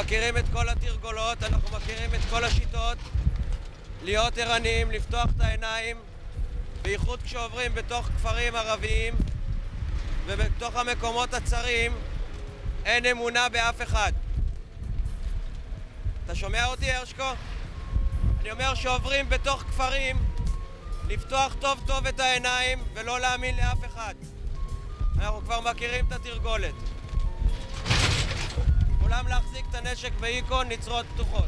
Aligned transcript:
מכירים 0.00 0.36
את 0.36 0.44
כל 0.52 0.68
התרגולות, 0.68 1.42
אנחנו 1.42 1.76
מכירים 1.76 2.14
את 2.14 2.20
כל 2.30 2.44
השיטות. 2.44 2.98
להיות 4.02 4.38
ערניים, 4.38 4.90
לפתוח 4.90 5.26
את 5.36 5.40
העיניים, 5.40 5.96
בייחוד 6.82 7.22
כשעוברים 7.22 7.74
בתוך 7.74 8.06
כפרים 8.06 8.54
ערביים 8.56 9.14
ובתוך 10.26 10.76
המקומות 10.76 11.34
הצרים, 11.34 11.92
אין 12.84 13.06
אמונה 13.06 13.48
באף 13.48 13.82
אחד. 13.82 14.12
אתה 16.24 16.34
שומע 16.34 16.66
אותי, 16.66 16.90
הרשקו? 16.90 17.32
אני 18.40 18.50
אומר 18.50 18.74
שעוברים 18.74 19.28
בתוך 19.28 19.62
כפרים, 19.62 20.16
לפתוח 21.08 21.54
טוב 21.60 21.80
טוב 21.86 22.06
את 22.06 22.20
העיניים 22.20 22.84
ולא 22.94 23.20
להאמין 23.20 23.56
לאף 23.56 23.84
אחד. 23.86 24.14
אנחנו 25.18 25.40
כבר 25.40 25.60
מכירים 25.60 26.06
את 26.06 26.12
התרגולת. 26.12 26.87
כולם 29.08 29.28
להחזיק 29.28 29.64
את 29.70 29.74
הנשק 29.74 30.12
באיקון, 30.20 30.68
נצרות 30.68 31.06
פתוחות. 31.14 31.44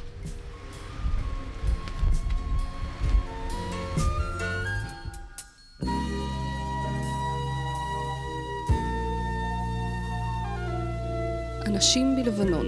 אנשים 11.66 12.16
בלבנון, 12.16 12.66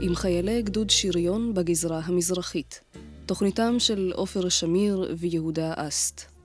עם 0.00 0.14
חיילי 0.14 0.62
גדוד 0.62 0.90
שריון 0.90 1.54
בגזרה 1.54 2.00
המזרחית. 2.04 2.80
תוכניתם 3.26 3.74
של 3.78 4.12
עופר 4.14 4.48
שמיר 4.48 5.14
ויהודה 5.18 5.72
אסט. 5.76 6.35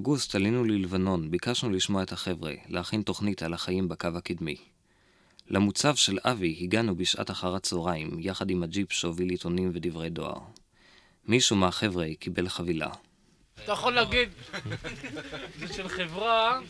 באוגוסט 0.00 0.34
עלינו 0.34 0.64
ללבנון, 0.64 1.30
ביקשנו 1.30 1.70
לשמוע 1.70 2.02
את 2.02 2.12
החבר'ה, 2.12 2.52
להכין 2.68 3.02
תוכנית 3.02 3.42
על 3.42 3.54
החיים 3.54 3.88
בקו 3.88 4.08
הקדמי. 4.16 4.56
למוצב 5.48 5.94
של 5.94 6.18
אבי 6.24 6.58
הגענו 6.60 6.96
בשעת 6.96 7.30
אחר 7.30 7.54
הצהריים, 7.54 8.16
יחד 8.20 8.50
עם 8.50 8.62
הג'יפ 8.62 8.92
שהוביל 8.92 9.30
עיתונים 9.30 9.70
ודברי 9.74 10.10
דואר. 10.10 10.38
מישהו 11.26 11.56
מהחבר'ה 11.56 12.06
קיבל 12.18 12.48
חבילה. 12.48 12.88
אתה 13.64 13.72
יכול 13.72 13.92
להגיד, 13.92 14.28
זה 15.58 15.74
של 15.74 15.88
חברה, 15.88 16.60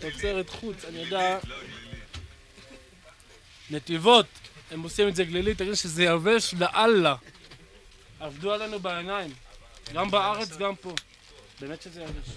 תוצרת 0.00 0.50
חוץ, 0.50 0.84
אני 0.84 0.98
יודע, 0.98 1.38
נתיבות, 3.70 4.26
הם 4.70 4.82
עושים 4.82 5.08
את 5.08 5.16
זה 5.16 5.24
גלילי, 5.24 5.54
תגיד 5.54 5.74
שזה 5.74 6.04
יבש 6.04 6.54
לאללה. 6.54 7.16
עבדו 8.20 8.52
עלינו 8.52 8.78
בעיניים, 8.78 9.30
גם 9.92 10.10
בארץ, 10.10 10.56
גם 10.56 10.76
פה. 10.76 10.94
באמת 11.60 11.82
שזה 11.82 12.02
יבש. 12.02 12.28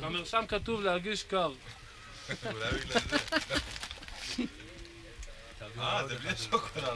במרשם 0.00 0.44
כתוב 0.48 0.80
להרגיש 0.82 1.22
קר. 1.22 1.52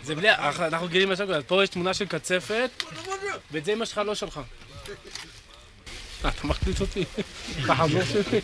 זה 0.03 0.15
בלי, 0.15 0.31
אנחנו 0.35 0.89
גילים 0.89 1.09
בשוקולד. 1.09 1.45
פה 1.47 1.65
יש 1.65 1.69
תמונה 1.71 1.95
של 1.95 2.07
קצפת, 2.07 2.71
ואת 3.51 3.65
זה 3.65 3.73
אמא 3.73 3.85
שלך 3.85 3.99
לא 3.99 4.15
שלך. 4.15 4.41
אה, 6.25 6.29
אתה 6.29 6.47
מחליט 6.47 6.81
אותי? 6.81 7.05
אתה 7.65 7.75
חמור 7.75 8.03
שלי? 8.05 8.41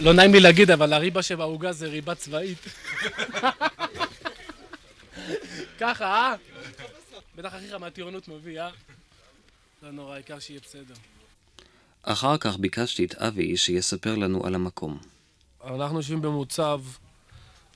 לא 0.00 0.12
נעים 0.12 0.32
לי 0.32 0.40
להגיד, 0.40 0.70
אבל 0.70 0.92
הריבה 0.92 1.22
שבעוגה 1.22 1.72
זה 1.72 1.86
ריבה 1.86 2.14
צבאית. 2.14 2.58
ככה, 5.80 6.04
אה? 6.04 6.34
בטח 7.36 7.54
אחיך 7.54 7.74
מהטירונות 7.74 8.28
מביא, 8.28 8.60
אה? 8.60 8.70
לא 9.82 9.90
נורא, 9.90 10.14
העיקר 10.14 10.38
שיהיה 10.38 10.60
בסדר. 10.60 10.94
אחר 12.02 12.38
כך 12.38 12.56
ביקשתי 12.56 13.04
את 13.04 13.14
אבי 13.14 13.56
שיספר 13.56 14.14
לנו 14.14 14.46
על 14.46 14.54
המקום. 14.54 14.98
אנחנו 15.64 15.96
יושבים 15.96 16.22
במוצב 16.22 16.80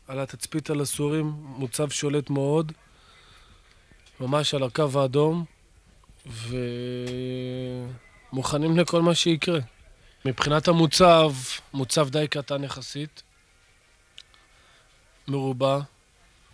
על 0.09 0.20
התצפית 0.20 0.70
על 0.70 0.81
הסורים, 0.81 1.26
מוצב 1.43 1.91
שולט 1.91 2.31
מאוד, 2.31 2.72
ממש 4.20 4.54
על 4.54 4.62
הקו 4.62 5.00
האדום, 5.00 5.44
ומוכנים 8.32 8.78
לכל 8.78 9.03
מה 9.03 9.15
שיקרה. 9.15 9.59
מבחינת 10.25 10.69
המוצב, 10.69 11.32
מוצב 11.72 12.09
די 12.09 12.28
קטן 12.28 12.65
יחסית, 12.65 13.22
מרובע, 15.28 15.81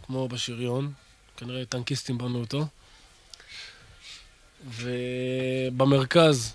כמו 0.06 0.28
בשריון, 0.28 0.92
כנראה 1.36 1.64
טנקיסטים 1.64 2.18
בנו 2.18 2.40
אותו. 2.40 2.66
ובמרכז 4.66 6.54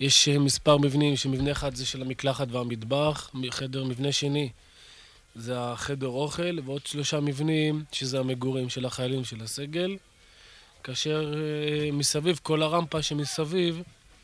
יש 0.00 0.28
מספר 0.28 0.76
מבנים, 0.76 1.16
שמבנה 1.16 1.52
אחד 1.52 1.74
זה 1.74 1.86
של 1.86 2.02
המקלחת 2.02 2.48
והמטבח, 2.50 3.30
חדר, 3.50 3.84
מבנה 3.84 4.12
שני 4.12 4.48
זה 5.34 5.60
החדר 5.60 6.06
אוכל, 6.06 6.58
ועוד 6.64 6.86
שלושה 6.86 7.20
מבנים 7.20 7.84
שזה 7.92 8.20
המגורים 8.20 8.68
של 8.68 8.86
החיילים 8.86 9.24
של 9.24 9.42
הסגל. 9.42 9.96
כאשר 10.84 11.34
אה, 11.34 11.92
מסביב, 11.92 12.40
כל 12.42 12.62
הרמפה 12.62 13.02
שמסביב, 13.02 13.82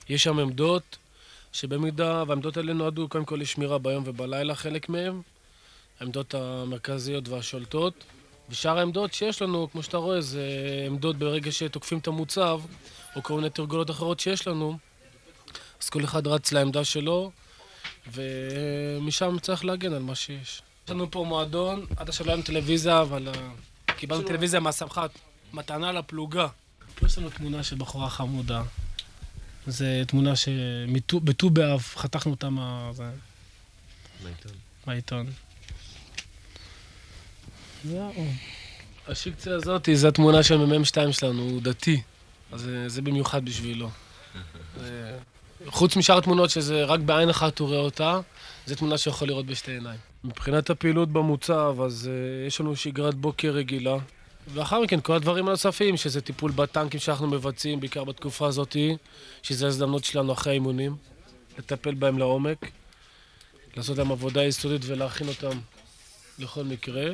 יש 0.09 0.23
שם 0.23 0.39
עמדות, 0.39 0.97
שבמידה, 1.53 2.25
והעמדות 2.27 2.57
האלה 2.57 2.73
נועדו 2.73 3.09
קודם 3.09 3.25
כל 3.25 3.37
לשמירה 3.41 3.79
ביום 3.79 4.03
ובלילה, 4.07 4.55
חלק 4.55 4.89
מהם, 4.89 5.23
העמדות 6.01 6.35
המרכזיות 6.35 7.29
והשולטות. 7.29 8.05
ושאר 8.51 8.79
העמדות 8.79 9.15
שיש 9.15 9.43
לנו, 9.43 9.69
כמו 9.73 9.83
שאתה 9.83 9.97
רואה, 9.97 10.21
זה 10.21 10.43
עמדות 10.87 11.17
ברגע 11.17 11.53
שתוקפים 11.53 11.99
את 11.99 12.07
המוצב, 12.07 12.61
או 13.17 13.23
כל 13.23 13.35
מיני 13.35 13.51
תרגולות 13.51 13.91
אחרות 13.91 14.21
שיש 14.21 14.47
לנו, 14.49 14.79
אז 15.83 15.89
כל 15.89 16.05
אחד 16.05 16.27
רץ 16.27 16.53
לעמדה 16.53 16.85
שלו, 16.85 17.31
ומשם 18.13 19.37
צריך 19.43 19.65
להגן 19.65 19.93
על 19.93 20.03
מה 20.03 20.15
שיש. 20.15 20.63
יש 20.85 20.91
לנו 20.91 21.11
פה 21.11 21.25
מועדון, 21.29 21.87
עד 21.97 22.09
עכשיו 22.09 22.27
לא 22.27 22.31
היה 22.31 22.37
לנו 22.37 22.45
טלוויזיה, 22.45 23.03
אבל 23.03 23.29
uh, 23.29 23.93
קיבלנו 23.93 24.23
טלוויזיה 24.23 24.61
מהסמח"ט, 24.61 25.11
מתנה 25.53 25.93
לפלוגה. 25.93 26.49
פה 26.95 27.07
יש 27.07 27.19
לנו 27.19 27.31
תמונה 27.31 27.63
של 27.63 27.77
בחורה 27.77 28.11
חמודה. 28.11 28.63
זו 29.67 29.85
תמונה 30.07 30.37
שבט"ו 30.37 31.51
באב 31.51 31.81
חתכנו 31.81 32.33
אותה 32.33 32.51
מה... 32.51 32.91
מהעיתון. 34.23 34.53
מהעיתון. 34.87 35.27
זהו. 37.91 38.13
השיקציה 39.09 39.55
הזאת, 39.55 39.89
זו 39.95 40.09
התמונה 40.09 40.43
של 40.43 40.57
מ"מ 40.57 40.85
2 40.85 41.13
שלנו, 41.13 41.43
הוא 41.43 41.63
דתי. 41.63 42.03
אז 42.53 42.71
זה 42.87 43.03
במיוחד 43.03 43.45
בשבילו. 43.45 43.91
חוץ 45.67 45.97
משאר 45.97 46.19
התמונות 46.19 46.51
שזה 46.51 46.85
רק 46.85 47.01
בעין 47.01 47.29
אחת 47.29 47.59
הוא 47.59 47.69
רואה 47.69 47.79
אותה, 47.79 48.21
זו 48.67 48.75
תמונה 48.75 48.99
שיכול 48.99 49.29
לראות 49.29 49.47
בשתי 49.47 49.73
עיניים. 49.73 49.99
מבחינת 50.25 50.71
הפעילות 50.71 51.09
במוצב, 51.09 51.77
אז 51.85 52.11
uh, 52.11 52.47
יש 52.47 52.61
לנו 52.61 52.77
שגרת 52.77 53.15
בוקר 53.15 53.51
רגילה. 53.51 53.97
ואחר 54.55 54.81
מכן 54.81 55.01
כל 55.01 55.13
הדברים 55.13 55.49
הנוספים, 55.49 55.97
שזה 55.97 56.21
טיפול 56.21 56.51
בטנקים 56.51 57.01
שאנחנו 57.01 57.27
מבצעים, 57.27 57.81
בעיקר 57.81 58.05
בתקופה 58.05 58.47
הזאת, 58.47 58.77
שזה 59.43 59.65
ההזדמנות 59.65 60.05
שלנו 60.05 60.33
אחרי 60.33 60.53
האימונים, 60.53 60.97
לטפל 61.59 61.95
בהם 61.95 62.19
לעומק, 62.19 62.71
לעשות 63.77 63.99
להם 63.99 64.13
עבודה 64.13 64.45
יסודית 64.45 64.83
ולהכין 64.87 65.29
אותם 65.29 65.59
לכל 66.39 66.65
מקרה. 66.65 67.11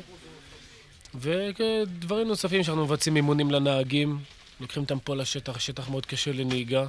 ודברים 1.15 2.29
נוספים 2.29 2.63
שאנחנו 2.63 2.85
מבצעים 2.85 3.17
אימונים 3.17 3.51
לנהגים, 3.51 4.19
לוקחים 4.61 4.83
אותם 4.83 4.99
פה 4.99 5.17
לשטח, 5.17 5.59
שטח 5.59 5.89
מאוד 5.89 6.07
קשה 6.07 6.33
לנהיגה. 6.33 6.87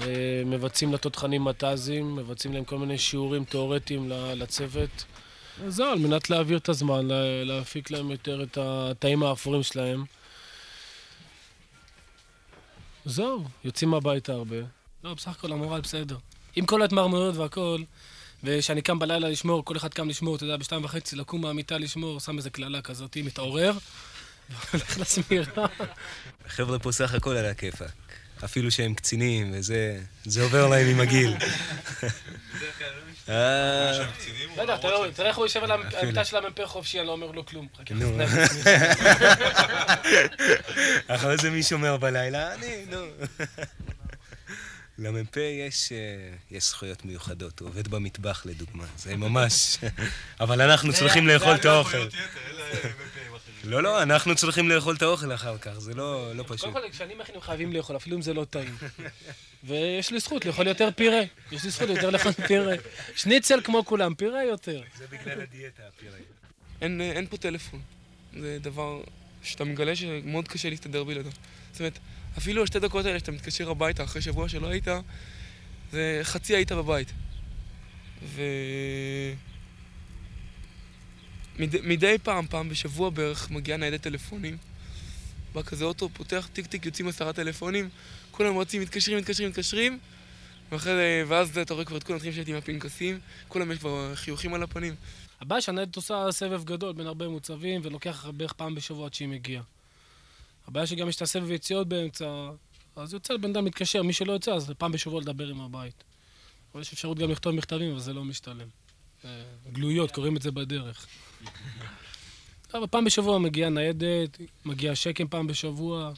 אה, 0.00 0.42
מבצעים 0.46 0.92
לתותחנים 0.92 1.44
מת"זים, 1.44 2.16
מבצעים 2.16 2.54
להם 2.54 2.64
כל 2.64 2.78
מיני 2.78 2.98
שיעורים 2.98 3.44
תיאורטיים 3.44 4.08
לצוות. 4.10 5.04
זהו, 5.68 5.86
על 5.86 5.98
מנת 5.98 6.30
להעביר 6.30 6.58
את 6.58 6.68
הזמן, 6.68 7.08
להפיק 7.44 7.90
להם 7.90 8.10
יותר 8.10 8.42
את 8.42 8.58
התאים 8.60 9.22
האפורים 9.22 9.62
שלהם. 9.62 10.04
זהו, 13.04 13.44
יוצאים 13.64 13.94
הביתה 13.94 14.32
הרבה. 14.32 14.56
לא, 15.04 15.14
בסך 15.14 15.28
הכל 15.28 15.52
המורל 15.52 15.80
בסדר. 15.80 16.16
עם 16.56 16.66
כל 16.66 16.82
ההתמרמרויות 16.82 17.36
והכל, 17.36 17.82
וכשאני 18.44 18.82
קם 18.82 18.98
בלילה 18.98 19.28
לשמור, 19.28 19.64
כל 19.64 19.76
אחד 19.76 19.94
קם 19.94 20.08
לשמור, 20.08 20.36
אתה 20.36 20.44
יודע, 20.44 20.56
בשתיים 20.56 20.84
וחצי 20.84 21.16
לקום 21.16 21.42
מהמיטה 21.42 21.78
לשמור, 21.78 22.20
שם 22.20 22.36
איזה 22.38 22.50
קללה 22.50 22.82
כזאת, 22.82 23.16
מתעורר, 23.16 23.72
והולך 24.50 24.98
לשמירה. 24.98 25.66
החבר'ה 26.46 26.78
פה 26.78 26.92
סך 26.92 27.14
הכל 27.14 27.36
על 27.36 27.46
הכיפאק. 27.46 27.90
אפילו 28.44 28.70
שהם 28.70 28.94
קצינים, 28.94 29.50
וזה 29.54 30.00
זה 30.24 30.42
עובר 30.42 30.68
להם 30.68 30.86
עם 30.86 31.00
הגיל. 31.00 31.36
אה. 33.28 34.06
בטח, 34.58 34.76
תראה 35.14 35.28
איך 35.28 35.36
הוא 35.36 35.44
יושב 35.44 35.64
על 35.64 35.70
המיטה 36.02 36.24
של 36.24 36.36
המ"פ 36.36 36.66
חופשי, 36.66 36.98
אני 36.98 37.06
לא 37.06 37.12
אומר 37.12 37.30
לו 37.30 37.46
כלום. 37.46 37.66
נו. 37.90 38.16
אחרי 41.14 41.36
זה 41.36 41.50
מי 41.50 41.62
שומר 41.62 41.96
בלילה? 41.96 42.54
אני, 42.54 42.84
נו. 42.90 43.06
למ"פ 44.98 45.36
יש, 45.36 45.92
אה, 45.92 45.96
יש 46.50 46.64
זכויות 46.64 47.04
מיוחדות, 47.04 47.60
הוא 47.60 47.68
עובד 47.68 47.88
במטבח 47.88 48.46
לדוגמה, 48.46 48.84
זה 48.96 49.16
ממש... 49.16 49.78
אבל 50.40 50.60
אנחנו 50.60 50.92
צריכים 50.92 51.26
לאכול 51.26 51.54
את 51.54 51.64
האוכל. 51.64 52.08
לא, 53.64 53.82
לא, 53.82 54.02
אנחנו 54.02 54.34
צריכים 54.34 54.68
לאכול 54.68 54.96
את 54.96 55.02
האוכל 55.02 55.34
אחר 55.34 55.58
כך, 55.58 55.78
זה 55.78 55.94
לא, 55.94 56.34
לא 56.34 56.44
פשוט. 56.48 56.60
קודם 56.60 56.72
כל, 56.72 56.90
כשאני 56.92 57.14
מכין, 57.14 57.34
הם 57.34 57.40
חייבים 57.40 57.72
לאכול, 57.72 57.96
אפילו 57.96 58.16
אם 58.16 58.22
זה 58.22 58.34
לא 58.34 58.44
טעים. 58.44 58.76
ויש 59.64 60.10
לי 60.10 60.20
זכות 60.20 60.44
לאכול 60.44 60.66
יותר 60.66 60.88
פירה. 60.96 61.20
יש 61.52 61.64
לי 61.64 61.70
זכות 61.70 61.88
יותר 61.88 62.10
לאכול 62.10 62.32
פירה. 62.32 62.74
שניצל 63.16 63.60
כמו 63.64 63.84
כולם, 63.84 64.14
פירה 64.14 64.44
יותר. 64.44 64.82
זה 64.98 65.04
בגלל 65.10 65.40
הדיאטה, 65.40 65.82
הפירה. 65.88 66.16
אין, 66.80 67.00
אין 67.00 67.26
פה 67.26 67.36
טלפון. 67.36 67.80
זה 68.40 68.58
דבר 68.60 69.00
שאתה 69.42 69.64
מגלה 69.64 69.96
שמאוד 69.96 70.48
קשה 70.48 70.70
להסתדר 70.70 71.04
בלעדיו. 71.04 71.32
זאת 71.72 71.80
אומרת, 71.80 71.98
אפילו 72.38 72.62
השתי 72.62 72.78
דקות 72.78 73.06
האלה 73.06 73.18
שאתה 73.18 73.32
מתקשר 73.32 73.70
הביתה 73.70 74.04
אחרי 74.04 74.22
שבוע 74.22 74.48
שלא 74.48 74.66
היית, 74.66 74.88
זה 75.92 76.20
חצי 76.22 76.56
היית 76.56 76.72
בבית. 76.72 77.12
ו... 78.24 78.42
מדי, 81.58 81.78
מדי 81.82 82.16
פעם, 82.22 82.46
פעם 82.46 82.68
בשבוע 82.68 83.10
בערך, 83.10 83.50
מגיעה 83.50 83.78
ניידת 83.78 84.00
טלפונים. 84.00 84.56
בא 85.52 85.62
כזה 85.62 85.84
אוטו, 85.84 86.08
פותח 86.08 86.48
טיק 86.52 86.66
טיק, 86.66 86.86
יוצאים 86.86 87.08
עשרה 87.08 87.32
טלפונים, 87.32 87.88
כולם 88.30 88.58
רצים, 88.58 88.82
מתקשרים, 88.82 89.18
מתקשרים, 89.18 89.48
מתקשרים, 89.48 89.98
ואחרי 90.72 90.92
זה, 90.92 91.24
ואז 91.28 91.58
אתה 91.58 91.74
רואה 91.74 91.84
כבר 91.84 91.96
את 91.96 92.02
כולם 92.02 92.16
מתחילים 92.16 92.38
לשבת 92.38 92.48
עם 92.48 92.56
הפנקסים, 92.56 93.20
כולם 93.48 93.72
יש 93.72 93.78
כבר 93.78 94.14
חיוכים 94.14 94.54
על 94.54 94.62
הפנים. 94.62 94.94
הבעיה 95.40 95.60
שהניידת 95.60 95.96
עושה 95.96 96.26
סבב 96.30 96.64
גדול 96.64 96.92
בין 96.92 97.06
הרבה 97.06 97.28
מוצבים, 97.28 97.80
ולוקח 97.84 98.26
בערך 98.36 98.52
פעם 98.52 98.74
בשבוע 98.74 99.06
עד 99.06 99.14
שהיא 99.14 99.28
מגיעה. 99.28 99.62
הבעיה 100.66 100.86
שגם 100.86 101.08
יש 101.08 101.16
את 101.16 101.22
הסבב 101.22 101.50
יציאות 101.50 101.88
באמצע, 101.88 102.50
אז 102.96 103.12
יוצא 103.12 103.36
בן 103.36 103.50
אדם 103.50 103.64
מתקשר, 103.64 104.02
מי 104.02 104.12
שלא 104.12 104.32
יוצא, 104.32 104.54
אז 104.54 104.72
פעם 104.78 104.92
בשבוע 104.92 105.20
לדבר 105.20 105.48
עם 105.48 105.60
הבית. 105.60 106.04
אבל 106.72 106.80
יש 106.80 106.92
אפשרות 106.92 107.18
גם 107.18 107.30
לכתוב 107.30 107.54
מכתבים, 107.54 107.90
אבל 107.90 108.00
זה 108.00 108.12
לא 108.12 108.24
משתלם. 108.24 108.68
אה, 109.24 109.42
גלויות, 109.72 110.10
קוראים 110.10 110.36
את 110.36 110.42
זה 110.42 110.50
בדרך. 110.50 111.06
אבל 112.74 112.86
פעם 112.86 113.04
בשבוע 113.04 113.38
מגיעה 113.38 113.70
ניידת, 113.70 114.38
מגיע 114.64 114.94
שקם 114.94 115.28
פעם 115.28 115.46
בשבוע. 115.46 116.12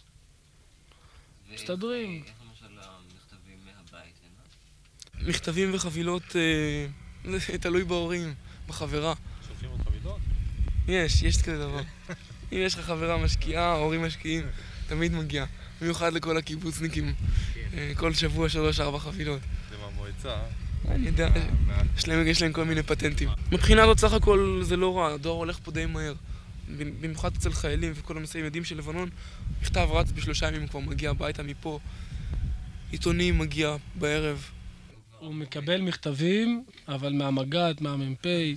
מסתדרים. 1.55 2.25
מכתבים 5.23 5.75
וחבילות, 5.75 6.23
אה, 6.37 6.87
זה 7.39 7.59
תלוי 7.63 7.85
בהורים, 7.85 8.35
בחברה. 8.69 9.15
שולחים 9.49 9.71
עוד 9.71 9.81
חבילות? 9.81 10.21
יש, 10.89 11.23
יש 11.23 11.43
כזה 11.43 11.59
דבר. 11.59 11.81
אם 12.53 12.59
יש 12.59 12.75
לך 12.75 12.81
חברה 12.81 13.17
משקיעה, 13.17 13.65
ההורים 13.65 14.03
משקיעים, 14.03 14.43
תמיד 14.89 15.13
מגיע. 15.13 15.45
במיוחד 15.81 16.13
לכל 16.13 16.37
הקיבוצניקים. 16.37 17.15
אה, 17.75 17.93
כל 17.97 18.15
שבוע 18.15 18.49
שלוש-ארבע 18.49 18.99
חבילות. 18.99 19.41
זה 19.71 19.77
מהמועצה. 19.77 20.37
אני 20.89 21.07
יודע, 21.07 21.29
יש 21.97 22.09
להם, 22.09 22.27
יש 22.27 22.43
להם 22.43 22.53
כל 22.53 22.65
מיני 22.65 22.83
פטנטים. 22.83 23.29
מבחינה 23.53 23.87
זאת 23.87 23.99
סך 23.99 24.13
הכל 24.13 24.61
זה 24.63 24.77
לא 24.77 24.99
רע, 24.99 25.13
הדואר 25.13 25.37
הולך 25.37 25.59
פה 25.63 25.71
די 25.71 25.87
מהר. 25.87 26.15
במיוחד 27.01 27.37
אצל 27.37 27.53
חיילים 27.53 27.93
וכל 27.97 28.17
המסייעים 28.17 28.45
יודעים 28.45 28.65
של 28.65 28.79
לבנון, 28.79 29.09
מכתב 29.63 29.89
רץ 29.93 30.11
בשלושה 30.15 30.49
ימים 30.49 30.69
כבר 30.69 30.81
מגיע 30.81 31.11
הביתה 31.11 31.43
מפה. 31.43 31.79
עיתונים 32.91 33.39
מגיע 33.39 33.77
בערב. 33.95 34.51
הוא 35.19 35.35
מקבל 35.35 35.81
מכתבים, 35.81 36.65
אבל 36.89 37.13
מהמג"ד, 37.13 37.75
מהמ"פ. 37.81 38.27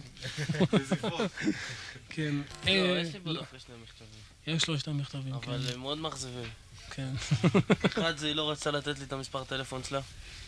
כן. 2.18 2.36
לא, 2.66 2.72
אה, 2.72 3.02
יש 3.02 3.14
לי 3.14 3.20
בדף 3.20 3.52
שני 3.52 3.76
מכתבים. 3.84 4.56
יש 4.56 4.68
לו 4.68 4.76
את 4.76 4.88
המכתבים, 4.88 5.40
כן. 5.40 5.52
אבל 5.52 5.74
הם 5.74 5.80
מאוד 5.80 5.98
מאכזבים. 5.98 6.50
כן. 6.92 7.10
אחד 7.86 8.18
זה 8.18 8.28
היא 8.28 8.36
לא 8.36 8.52
רצתה 8.52 8.72
לתת 8.72 9.00
לי 9.00 9.06
את 9.06 9.14
המספר 9.14 9.44
טלפון 9.44 9.82
שלה. 9.84 10.00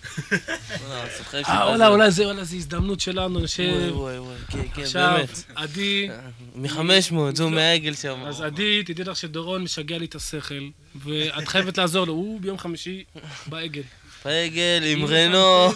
צוחק 1.18 1.44
אה. 1.46 1.68
וואלה, 1.68 1.88
אולי 1.88 2.12
זה, 2.12 2.26
וואלה, 2.26 2.42
הזדמנות 2.42 3.00
שלנו, 3.00 3.48
ש... 3.48 3.60
וואי 3.60 3.90
וואי 3.90 4.20
וואי, 4.20 4.38
כן, 4.48 4.68
כן, 4.74 4.82
עכשיו, 4.82 5.14
באמת. 5.18 5.44
עדי, 5.56 6.10
מ-500, 6.56 7.36
זו 7.36 7.50
מהעגל 7.50 7.96
שם. 7.96 8.24
אז 8.26 8.42
עדי, 8.42 8.84
תדעי 8.84 9.06
לך 9.06 9.18
שדורון 9.18 9.64
משגע 9.64 9.98
לי 9.98 10.06
את 10.06 10.16
השכל, 10.16 10.70
ואת 10.96 11.48
חייבת 11.48 11.78
לעזור 11.78 12.08
לו, 12.08 12.14
הוא 12.14 12.42
ביום 12.42 12.58
חמישי 12.58 13.04
בעגל. 13.48 13.84
בעגל 14.26 14.84
עם 14.86 15.06
רנו. 15.06 15.74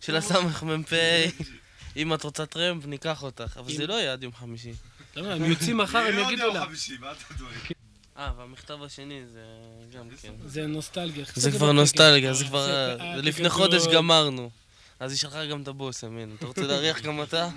של 0.00 0.16
הסמ"פ. 0.16 0.92
אם 1.96 2.14
את 2.14 2.22
רוצה 2.22 2.46
טרמפ, 2.46 2.86
ניקח 2.86 3.22
אותך. 3.22 3.56
אבל 3.56 3.72
זה 3.72 3.86
לא 3.86 3.94
יהיה 3.94 4.12
עד 4.12 4.22
יום 4.22 4.32
חמישי. 4.32 4.72
אתה 5.20 5.32
הם 5.32 5.44
יוצאים 5.44 5.76
מחר, 5.76 5.98
הם 5.98 6.18
יגידו 6.18 6.52
לה. 6.52 6.64
אה, 8.18 8.32
והמכתב 8.38 8.82
השני 8.82 9.22
זה 9.32 9.40
גם 9.98 10.08
כן. 10.22 10.32
זה 10.46 10.66
נוסטלגיה. 10.66 11.24
זה 11.34 11.50
כבר. 11.50 11.72
נוסטלגיה, 11.72 12.32
זה 12.32 12.44
כבר... 12.44 12.66
זה 12.66 12.96
אה, 13.00 13.12
היה 13.12 13.22
לפני. 13.22 13.48
חודש 13.48 13.86
גמרנו. 13.86 14.50
אז 15.00 15.12
היא 15.12 15.18
שלחה 15.18 15.46
גם 15.46 15.62
את 15.62 15.68
הבוס, 15.68 16.04
אמין. 16.04 16.34
אתה 16.38 16.46
רוצה 16.46 16.62
להריח 16.62 17.00
גם 17.00 17.22
אתה? 17.22 17.48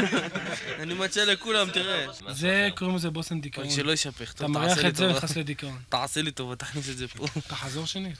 אני 0.82 0.94
מציע 0.94 1.24
לכולם, 1.24 1.70
תראה. 1.70 2.06
זה, 2.32 2.68
קוראים 2.76 2.96
לזה 2.96 3.10
בושם 3.10 3.40
דיכאון. 3.40 3.66
רק 3.66 3.72
שלא 3.72 3.92
ישפך. 3.92 4.32
אתה 4.32 4.38
טוב, 4.38 4.50
מריח 4.50 4.74
תעשה 4.74 4.82
לי 4.82 4.88
את 4.88 4.96
זה, 4.96 5.06
טובה. 5.06 5.16
נכנס 5.16 5.36
לדיכאון. 5.36 5.78
תעשה 5.88 6.22
לי 6.22 6.30
טובה, 6.30 6.56
תכניס 6.56 6.88
את 6.90 6.96
זה 6.96 7.08
פה. 7.08 7.26
תחזור 7.48 7.86
שנית. 7.86 8.16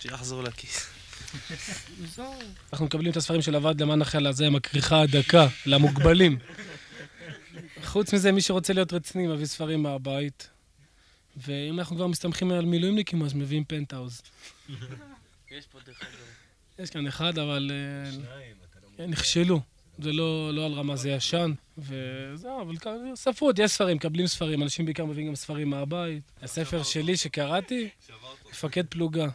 שיחזור 0.00 0.42
לכיס. 0.42 0.86
אנחנו 2.72 2.86
מקבלים 2.86 3.12
את 3.12 3.16
הספרים 3.16 3.42
של 3.42 3.54
הוועד 3.54 3.82
למען 3.82 4.02
החייל, 4.02 4.32
זה 4.32 4.46
עם 4.46 4.56
הכריכה 4.56 5.00
הדקה, 5.00 5.46
למוגבלים. 5.66 6.38
חוץ 7.84 8.14
מזה, 8.14 8.32
מי 8.32 8.40
שרוצה 8.40 8.72
להיות 8.72 8.92
רציני 8.92 9.26
מביא 9.26 9.46
ספרים 9.46 9.82
מהבית. 9.82 10.48
ואם 11.36 11.78
אנחנו 11.78 11.96
כבר 11.96 12.06
מסתמכים 12.06 12.50
על 12.52 12.64
מילואימניקים, 12.64 13.22
אז 13.22 13.34
מביאים 13.34 13.64
פנטהאוז. 13.64 14.22
יש 15.50 15.66
פה 15.66 15.78
דרך 15.86 16.02
אגב. 16.02 16.10
יש 16.78 16.90
כאן 16.90 17.06
אחד, 17.06 17.38
אבל 17.38 17.70
אה, 18.98 19.06
נכשלו. 19.06 19.60
זה 19.98 20.12
לא, 20.12 20.54
לא 20.54 20.66
על 20.66 20.72
רמה, 20.72 20.96
זה 20.96 21.10
ישן. 21.10 21.52
וזהו, 21.78 22.62
אבל 22.62 22.76
כאן, 22.76 22.92
ספרות, 23.14 23.58
יש 23.58 23.70
ספרים, 23.70 23.96
מקבלים 23.96 24.26
ספרים. 24.26 24.62
אנשים 24.62 24.84
בעיקר 24.84 25.04
מביאים 25.04 25.28
גם 25.28 25.34
ספרים 25.34 25.70
מהבית. 25.70 26.22
הספר 26.42 26.82
שלי 26.82 27.16
שקראתי, 27.16 27.88
מפקד 28.50 28.86
פלוגה. 28.86 29.28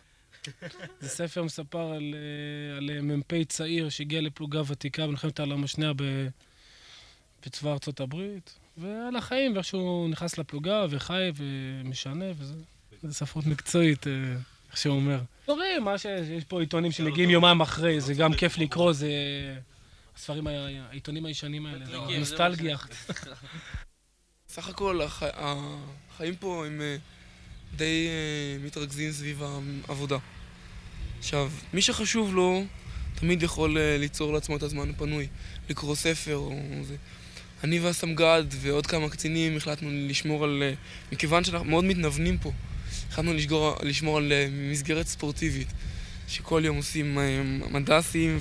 זה 1.02 1.10
ספר 1.10 1.44
מספר 1.44 1.92
על, 1.92 2.16
אה, 2.16 2.78
על 2.78 2.90
אה, 2.90 3.02
מ"פ 3.02 3.44
צעיר 3.48 3.90
שהגיע 3.90 4.22
לפלוגה 4.22 4.62
ותיקה 4.68 5.08
במלחמת 5.08 5.40
העולם 5.40 5.64
השנייה 5.64 5.94
ב- 5.96 6.28
בצבא 7.46 7.72
ארצות 7.72 8.00
הברית, 8.00 8.60
ועל 8.78 9.16
החיים, 9.16 9.56
ואיך 9.56 9.66
שהוא 9.66 10.10
נכנס 10.10 10.38
לפלוגה 10.38 10.86
וחי 10.90 11.32
ומשנה, 11.36 12.26
וזה 12.38 12.54
זה 13.04 13.14
ספרות 13.14 13.46
מקצועית, 13.46 14.08
אה, 14.08 14.14
איך 14.70 14.78
שהוא 14.78 14.96
אומר. 14.96 15.20
קוראים, 15.46 15.84
מה 15.84 15.98
שיש, 15.98 16.30
יש 16.30 16.44
פה 16.44 16.60
עיתונים 16.60 16.92
שמגיעים 16.92 17.30
יומיים 17.30 17.62
אחרי, 17.62 18.02
זה 18.02 18.14
גם 18.14 18.34
כיף 18.34 18.58
לקרוא, 18.58 18.94
זה... 18.94 19.10
הספרים, 20.16 20.48
העיתונים 20.48 21.26
הישנים 21.26 21.66
האלה, 21.66 21.86
נוסטלגיה. 22.20 22.78
סך 24.50 24.70
הכל 24.70 25.02
הח... 25.02 25.24
החיים 25.24 26.36
פה 26.36 26.66
הם 26.66 26.82
אה, 26.82 26.98
די 27.76 28.08
אה, 28.08 28.66
מתרכזים 28.66 29.12
סביב 29.12 29.44
העבודה. 29.88 30.18
עכשיו, 31.20 31.52
מי 31.74 31.82
שחשוב 31.82 32.36
לו, 32.36 32.64
תמיד 33.16 33.44
יכול 33.44 33.78
ליצור 33.80 34.34
לעצמו 34.34 34.58
את 34.58 34.64
הזמן 34.64 34.90
הפנוי, 34.90 35.28
לקרוא 35.70 35.96
ספר 35.96 36.36
או 36.36 36.54
זה. 36.82 36.96
אני 37.64 37.80
והסמג"ד 37.80 38.44
ועוד 38.50 38.88
כמה 38.88 39.10
קצינים 39.10 39.58
החלטנו 39.58 39.90
לשמור 39.92 40.44
על... 40.44 40.64
אה, 40.64 40.74
מכיוון 41.12 41.44
שאנחנו 41.44 41.66
מאוד 41.66 41.84
מתנוונים 41.84 42.38
פה, 42.38 42.52
החלטנו 43.10 43.34
לשגור, 43.34 43.76
לשמור 43.84 44.18
על 44.18 44.32
אה, 44.32 44.48
מסגרת 44.52 45.08
ספורטיבית, 45.08 45.68
שכל 46.28 46.62
יום 46.66 46.78
עושים 46.78 47.20
אה, 47.20 47.44
מדסים 47.70 48.40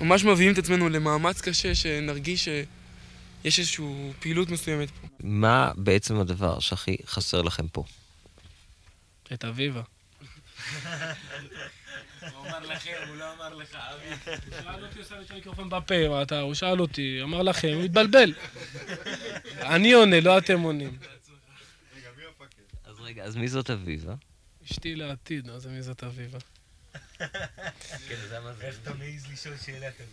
וממש 0.00 0.24
מביאים 0.24 0.52
את 0.52 0.58
עצמנו 0.58 0.88
למאמץ 0.88 1.40
קשה, 1.40 1.74
שנרגיש 1.74 2.44
שיש 2.44 3.58
איזושהי 3.58 3.84
פעילות 4.20 4.50
מסוימת 4.50 4.90
פה. 4.90 5.08
מה 5.20 5.72
בעצם 5.76 6.20
הדבר 6.20 6.60
שהכי 6.60 6.96
חסר 7.06 7.42
לכם 7.42 7.68
פה? 7.68 7.84
את 9.32 9.44
אביבה. 9.44 9.82
שאל 14.62 14.84
אותי, 14.84 14.98
עושה 14.98 15.18
לי 15.18 15.24
את 15.24 15.30
המיקרופון 15.30 15.70
בפה, 15.70 16.08
מה 16.08 16.22
אתה, 16.22 16.40
הוא 16.40 16.54
שאל 16.54 16.80
אותי, 16.80 17.20
אמר 17.22 17.42
לכם, 17.42 17.72
הוא 17.74 17.84
התבלבל. 17.84 18.34
אני 19.62 19.92
עונה, 19.92 20.20
לא 20.20 20.38
אתם 20.38 20.60
עונים. 20.60 20.98
אז 22.84 23.00
רגע, 23.00 23.24
אז 23.24 23.36
מי 23.36 23.48
זאת 23.48 23.70
אביבה? 23.70 24.14
אשתי 24.64 24.94
לעתיד, 24.94 25.50
אז 25.50 25.66
מי 25.66 25.82
זאת 25.82 26.04
אביבה? 26.04 26.38
איך 28.60 28.78
אתה 28.82 28.94
מעז 28.94 29.26
לשאול 29.32 29.56
שאלה 29.64 29.90
כזאת? 29.92 30.08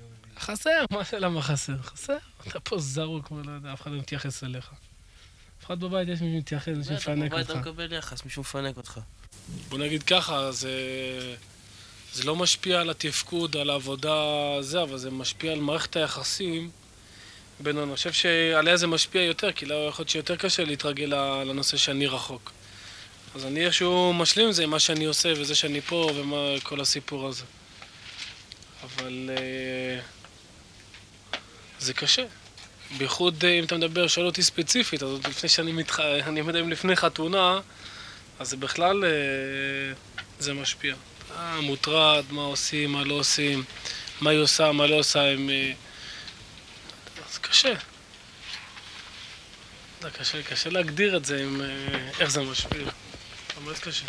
לא. 0.00 0.40
חסר, 0.40 0.84
מה 0.90 1.02
זה 1.10 1.18
למה 1.18 1.42
חסר? 1.42 1.82
חסר. 1.82 2.16
אתה 2.48 2.60
פה 2.60 2.78
זרוק, 2.78 3.26
כמו 3.28 3.42
לא 3.42 3.50
יודע, 3.50 3.72
אף 3.72 3.82
אחד 3.82 3.90
לא 3.90 3.98
מתייחס 3.98 4.44
אליך. 4.44 4.70
אף 5.60 5.66
אחד 5.66 5.80
בבית 5.80 6.08
יש 6.08 6.20
מי 6.20 6.32
שמתייחס, 6.36 6.68
מי 6.68 6.84
שמפנק 6.84 7.32
בבית 7.32 7.50
אותך. 7.50 7.60
אתה 7.60 7.70
מקבל 7.70 7.92
יחס, 7.92 8.24
מישהו 8.24 8.40
מפנק 8.40 8.76
אותך. 8.76 9.00
בוא 9.68 9.78
נגיד 9.78 10.02
ככה, 10.02 10.52
זה, 10.52 10.70
זה 12.12 12.24
לא 12.24 12.36
משפיע 12.36 12.80
על 12.80 12.90
התפקוד, 12.90 13.56
על 13.56 13.70
העבודה, 13.70 14.14
זה, 14.60 14.82
אבל 14.82 14.96
זה 14.96 15.10
משפיע 15.10 15.52
על 15.52 15.60
מערכת 15.60 15.96
היחסים 15.96 16.70
בינינו. 17.60 17.84
אני 17.84 17.96
חושב 17.96 18.12
שעליה 18.12 18.76
זה 18.76 18.86
משפיע 18.86 19.22
יותר, 19.22 19.52
כי 19.52 19.66
לא 19.66 19.88
יכול 19.88 20.02
להיות 20.02 20.08
שיותר 20.08 20.36
קשה 20.36 20.64
להתרגל 20.64 21.14
לנושא 21.44 21.76
שאני 21.76 22.06
רחוק. 22.06 22.52
אז 23.34 23.44
אני 23.44 23.66
איכשהו 23.66 24.12
משלים 24.12 24.46
עם 24.46 24.52
זה, 24.52 24.62
עם 24.62 24.70
מה 24.70 24.78
שאני 24.78 25.04
עושה 25.04 25.32
וזה 25.36 25.54
שאני 25.54 25.80
פה 25.80 26.10
וכל 26.16 26.80
הסיפור 26.80 27.28
הזה. 27.28 27.44
אבל 28.82 29.30
אה, 29.38 30.00
זה 31.78 31.94
קשה. 31.94 32.24
בייחוד 32.98 33.44
אה, 33.44 33.58
אם 33.58 33.64
אתה 33.64 33.76
מדבר, 33.76 34.06
שואל 34.06 34.26
אותי 34.26 34.42
ספציפית, 34.42 35.02
אז 35.02 35.18
לפני 35.28 35.48
שאני 35.48 35.72
מתח... 35.72 36.00
אני 36.00 36.40
יודע 36.40 36.60
אם 36.60 36.68
לפני 36.68 36.96
חתונה, 36.96 37.60
אז 38.38 38.48
זה 38.48 38.56
בכלל, 38.56 39.04
אה, 39.04 39.10
זה 40.38 40.54
משפיע. 40.54 40.94
אתה 41.32 41.60
מוטרד, 41.60 42.24
מה 42.30 42.42
עושים, 42.42 42.92
מה 42.92 43.04
לא 43.04 43.14
עושים, 43.14 43.64
מה 44.20 44.30
היא 44.30 44.38
עושה, 44.38 44.72
מה 44.72 44.86
לא 44.86 44.94
עושה, 44.94 45.32
הם... 45.32 45.50
זה 47.32 47.38
קשה. 47.40 47.74
זה 50.00 50.10
קשה, 50.10 50.42
קשה 50.42 50.70
להגדיר 50.70 51.16
את 51.16 51.24
זה, 51.24 51.42
עם, 51.42 51.60
איך 52.20 52.30
זה 52.30 52.42
משפיע. 52.42 52.84
באמת 53.64 53.78
קשה. 53.78 54.04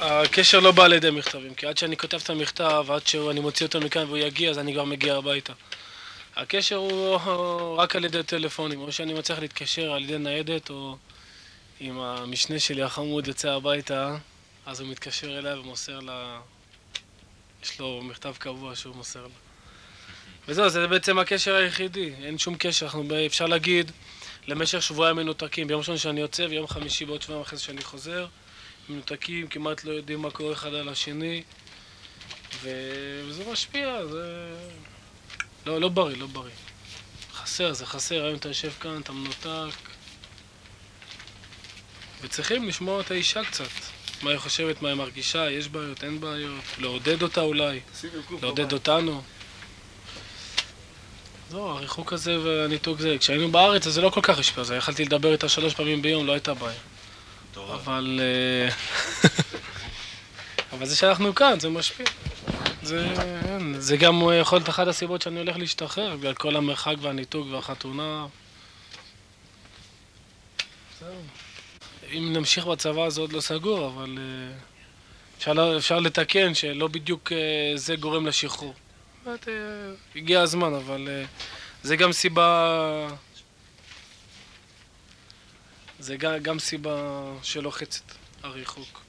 הקשר 0.00 0.60
לא 0.60 0.72
בא 0.72 0.84
על 0.84 0.92
ידי 0.92 1.10
מכתבים, 1.10 1.54
כי 1.54 1.66
עד 1.66 1.78
שאני 1.78 1.96
כותב 1.96 2.20
את 2.22 2.30
המכתב, 2.30 2.86
עד 2.90 3.06
שאני 3.06 3.40
מוציא 3.40 3.66
אותו 3.66 3.80
מכאן 3.80 4.04
והוא 4.04 4.18
יגיע, 4.18 4.50
אז 4.50 4.58
אני 4.58 4.72
כבר 4.72 4.84
מגיע 4.84 5.14
הביתה. 5.14 5.52
הקשר 6.36 6.76
הוא 6.76 7.76
רק 7.76 7.96
על 7.96 8.04
ידי 8.04 8.22
טלפונים, 8.22 8.80
או 8.80 8.92
שאני 8.92 9.14
מצליח 9.14 9.38
להתקשר 9.38 9.92
על 9.92 10.04
ידי 10.04 10.18
ניידת, 10.18 10.70
או 10.70 10.96
אם 11.80 11.98
המשנה 11.98 12.58
שלי 12.58 12.82
החמוד 12.82 13.28
יוצא 13.28 13.50
הביתה, 13.50 14.16
אז 14.66 14.80
הוא 14.80 14.88
מתקשר 14.88 15.38
אליה 15.38 15.60
ומוסר 15.60 16.00
לה... 16.00 16.40
יש 17.62 17.80
לו 17.80 18.00
מכתב 18.02 18.34
קבוע 18.38 18.76
שהוא 18.76 18.96
מוסר 18.96 19.22
לה. 19.22 19.28
וזהו, 20.48 20.68
זה 20.68 20.86
בעצם 20.86 21.18
הקשר 21.18 21.54
היחידי, 21.54 22.14
אין 22.22 22.38
שום 22.38 22.54
קשר, 22.58 22.86
אנחנו 22.86 23.04
אפשר 23.26 23.46
להגיד 23.46 23.92
למשך 24.46 24.82
שבועיים 24.82 25.16
מנותקים, 25.16 25.66
ביום 25.66 25.78
ראשון 25.78 25.98
שאני 25.98 26.20
יוצא 26.20 26.42
ויום 26.50 26.66
חמישי 26.66 27.04
בעוד 27.04 27.22
שבועיים 27.22 27.42
אחרי 27.42 27.58
זה 27.58 27.64
שאני 27.64 27.82
חוזר. 27.82 28.26
מנותקים, 28.88 29.48
כמעט 29.48 29.84
לא 29.84 29.92
יודעים 29.92 30.22
מה 30.22 30.30
קורה 30.30 30.52
אחד 30.52 30.74
על 30.74 30.88
השני 30.88 31.42
וזה 32.62 33.44
משפיע, 33.52 34.06
זה... 34.06 34.54
לא, 35.66 35.80
לא 35.80 35.88
בריא, 35.88 36.16
לא 36.16 36.26
בריא. 36.26 36.52
חסר, 37.32 37.72
זה 37.72 37.86
חסר, 37.86 38.24
היום 38.24 38.36
אתה 38.36 38.48
יושב 38.48 38.72
כאן, 38.80 39.00
אתה 39.00 39.12
מנותק 39.12 39.78
וצריכים 42.20 42.68
לשמוע 42.68 43.00
את 43.00 43.10
האישה 43.10 43.44
קצת 43.44 43.97
מה 44.22 44.30
היא 44.30 44.38
חושבת, 44.38 44.82
מה 44.82 44.88
היא 44.88 44.96
מרגישה, 44.96 45.50
יש 45.50 45.68
בעיות, 45.68 46.04
אין 46.04 46.20
בעיות, 46.20 46.64
לעודד 46.78 47.22
אותה 47.22 47.40
אולי, 47.40 47.80
לעודד 48.42 48.72
אותנו 48.72 49.22
זהו, 51.50 51.68
הריחוק 51.68 52.12
הזה 52.12 52.38
והניתוק 52.40 53.00
זה, 53.00 53.16
כשהיינו 53.20 53.52
בארץ 53.52 53.86
אז 53.86 53.92
זה 53.92 54.00
לא 54.00 54.10
כל 54.10 54.20
כך 54.22 54.38
השפיע, 54.38 54.60
אז 54.60 54.70
יכלתי 54.70 55.04
לדבר 55.04 55.32
איתה 55.32 55.48
שלוש 55.48 55.74
פעמים 55.74 56.02
ביום, 56.02 56.26
לא 56.26 56.32
הייתה 56.32 56.54
בעיה 56.54 56.78
אבל... 57.56 58.20
אה, 58.22 58.74
אבל 60.72 60.86
זה 60.86 60.96
שאנחנו 60.96 61.34
כאן, 61.34 61.60
זה 61.60 61.68
משפיע. 61.68 62.06
זה, 62.82 63.14
זה 63.78 63.96
גם 63.96 64.22
יכול 64.40 64.58
להיות 64.58 64.68
אחת 64.68 64.86
הסיבות 64.86 65.22
שאני 65.22 65.38
הולך 65.38 65.56
להשתחרר, 65.56 66.16
בגלל 66.16 66.34
כל 66.34 66.56
המרחק 66.56 66.94
והניתוק 67.00 67.46
והחתונה. 67.50 68.26
זהו. 71.00 71.08
אם 72.12 72.32
נמשיך 72.32 72.66
בצבא 72.66 73.08
זה 73.08 73.20
עוד 73.20 73.32
לא 73.32 73.40
סגור, 73.40 73.86
אבל 73.86 74.18
אה, 74.18 74.58
אפשר, 75.38 75.76
אפשר 75.78 76.00
לתקן 76.00 76.54
שלא 76.54 76.88
בדיוק 76.88 77.32
אה, 77.32 77.72
זה 77.74 77.96
גורם 77.96 78.26
לשחרור. 78.26 78.74
הגיע 80.16 80.40
הזמן, 80.40 80.74
אבל 80.74 81.08
זה 81.82 81.96
גם 81.96 82.12
סיבה 82.12 83.08
זה 85.98 86.16
גם 86.16 86.58
סיבה 86.58 87.24
שלוחצת 87.42 88.04
הריחוק. 88.42 89.00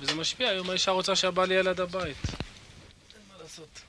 וזה 0.00 0.14
משפיע, 0.14 0.48
היום 0.48 0.70
האישה 0.70 0.90
רוצה 0.90 1.16
שהבעל 1.16 1.50
יהיה 1.50 1.62
ליד 1.62 1.80
הבית. 1.80 2.16
אין 2.26 3.22
מה 3.32 3.42
לעשות. 3.42 3.80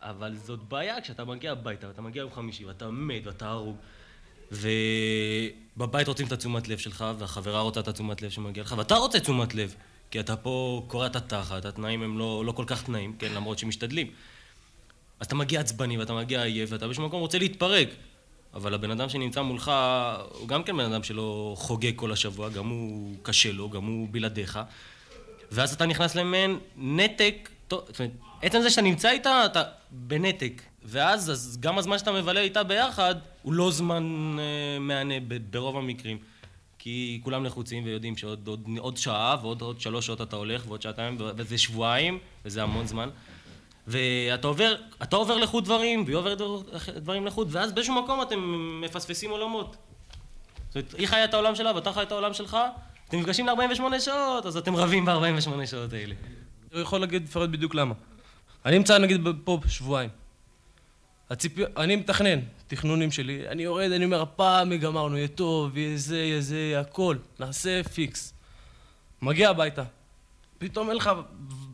אבל 0.00 0.36
זאת 0.36 0.58
בעיה 0.58 1.00
כשאתה 1.00 1.24
מגיע 1.24 1.52
הביתה, 1.52 1.88
ואתה 1.88 2.02
מגיע 2.02 2.20
יום 2.20 2.32
חמישי, 2.34 2.64
ואתה 2.64 2.90
מת, 2.90 3.26
ואתה 3.26 3.48
הרוג, 3.48 3.76
ובבית 4.52 6.08
רוצים 6.08 6.26
את 6.26 6.32
התשומת 6.32 6.68
לב 6.68 6.78
שלך, 6.78 7.04
והחברה 7.18 7.60
רוצה 7.60 7.80
את 7.80 7.88
התשומת 7.88 8.22
לב 8.22 8.30
שמגיע 8.30 8.62
לך, 8.62 8.74
ואתה 8.78 8.94
רוצה 8.94 9.20
תשומת 9.20 9.54
לב, 9.54 9.74
כי 10.10 10.20
אתה 10.20 10.36
פה 10.36 10.84
קורע 10.88 11.06
את 11.06 11.16
התחת, 11.16 11.64
התנאים 11.64 12.02
הם 12.02 12.18
לא, 12.18 12.44
לא 12.46 12.52
כל 12.52 12.64
כך 12.66 12.82
תנאים, 12.82 13.16
כן, 13.18 13.32
למרות 13.32 13.58
שמשתדלים. 13.58 14.10
אז 15.20 15.26
אתה 15.26 15.34
מגיע 15.34 15.60
עצבני, 15.60 15.98
ואתה 15.98 16.14
מגיע 16.14 16.42
עייף, 16.42 16.72
ואתה 16.72 16.86
באיזשהו 16.86 17.06
מקום 17.06 17.20
רוצה 17.20 17.38
להתפרק. 17.38 17.88
אבל 18.54 18.74
הבן 18.74 18.90
אדם 18.90 19.08
שנמצא 19.08 19.42
מולך 19.42 19.72
הוא 20.38 20.48
גם 20.48 20.62
כן 20.62 20.76
בן 20.76 20.92
אדם 20.92 21.02
שלא 21.02 21.54
חוגג 21.58 21.92
כל 21.96 22.12
השבוע, 22.12 22.48
גם 22.48 22.68
הוא 22.68 23.16
קשה 23.22 23.52
לו, 23.52 23.70
גם 23.70 23.84
הוא 23.84 24.08
בלעדיך. 24.10 24.58
ואז 25.52 25.72
אתה 25.72 25.86
נכנס 25.86 26.14
למעין 26.14 26.58
נתק, 26.76 27.48
זאת 27.70 28.00
אומרת, 28.00 28.12
עצם 28.46 28.60
זה 28.62 28.70
שאתה 28.70 28.82
נמצא 28.82 29.10
איתה, 29.10 29.46
אתה 29.46 29.62
בנתק. 29.90 30.62
ואז 30.84 31.30
אז 31.30 31.58
גם 31.60 31.78
הזמן 31.78 31.98
שאתה 31.98 32.12
מבלה 32.12 32.40
איתה 32.40 32.62
ביחד, 32.62 33.14
הוא 33.42 33.52
לא 33.52 33.70
זמן 33.70 34.36
אה, 34.38 34.78
מהנה 34.78 35.14
ברוב 35.50 35.76
המקרים. 35.76 36.18
כי 36.78 37.20
כולם 37.24 37.44
לחוצים 37.44 37.84
ויודעים 37.84 38.16
שעוד 38.16 38.48
עוד, 38.48 38.68
עוד 38.78 38.96
שעה 38.96 39.36
ועוד 39.42 39.62
עוד 39.62 39.80
שלוש 39.80 40.06
שעות 40.06 40.20
אתה 40.20 40.36
הולך 40.36 40.62
ועוד 40.66 40.82
שעתיים 40.82 41.16
וזה 41.20 41.58
שבועיים 41.58 42.18
וזה 42.44 42.62
המון 42.62 42.86
זמן. 42.86 43.08
ואתה 43.86 44.46
עובר, 44.48 44.74
אתה 45.02 45.16
עובר 45.16 45.36
לחוד 45.36 45.64
דברים, 45.64 46.04
והיא 46.04 46.16
עוברת 46.16 46.40
דברים 46.96 47.26
לחוד, 47.26 47.48
ואז 47.50 47.72
באיזשהו 47.72 48.02
מקום 48.02 48.22
אתם 48.22 48.38
מפספסים 48.84 49.30
עולמות. 49.30 49.76
זאת 50.68 50.76
אומרת, 50.76 50.94
היא 50.98 51.06
חיה 51.06 51.24
את 51.24 51.34
העולם 51.34 51.54
שלה 51.54 51.74
ואתה 51.74 51.92
חי 51.92 52.02
את 52.02 52.12
העולם 52.12 52.34
שלך, 52.34 52.56
אתם 53.08 53.18
נפגשים 53.18 53.46
ל-48 53.46 54.00
שעות, 54.00 54.46
אז 54.46 54.56
אתם 54.56 54.76
רבים 54.76 55.04
ב-48 55.04 55.66
שעות 55.66 55.92
האלה. 55.92 56.14
הוא 56.72 56.80
יכול 56.80 57.00
להגיד, 57.00 57.24
לפרט 57.24 57.50
בדיוק 57.50 57.74
למה. 57.74 57.94
אני 58.66 58.78
נמצא 58.78 58.98
נגיד 58.98 59.20
פה 59.44 59.60
שבועיים. 59.68 60.10
הציפי... 61.30 61.62
אני 61.76 61.96
מתכנן, 61.96 62.40
תכנונים 62.66 63.12
שלי, 63.12 63.48
אני 63.48 63.62
יורד, 63.62 63.92
אני 63.92 64.04
אומר, 64.04 64.22
הפעם 64.22 64.76
גמרנו, 64.76 65.16
יהיה 65.16 65.28
טוב, 65.28 65.76
יהיה 65.76 65.98
זה, 65.98 66.18
יהיה 66.18 66.40
זה, 66.40 66.56
יהיה 66.56 66.80
הכל, 66.80 67.16
נעשה 67.40 67.82
פיקס. 67.82 68.34
מגיע 69.22 69.50
הביתה, 69.50 69.84
פתאום 70.58 70.88
אין 70.88 70.96
לך, 70.96 71.10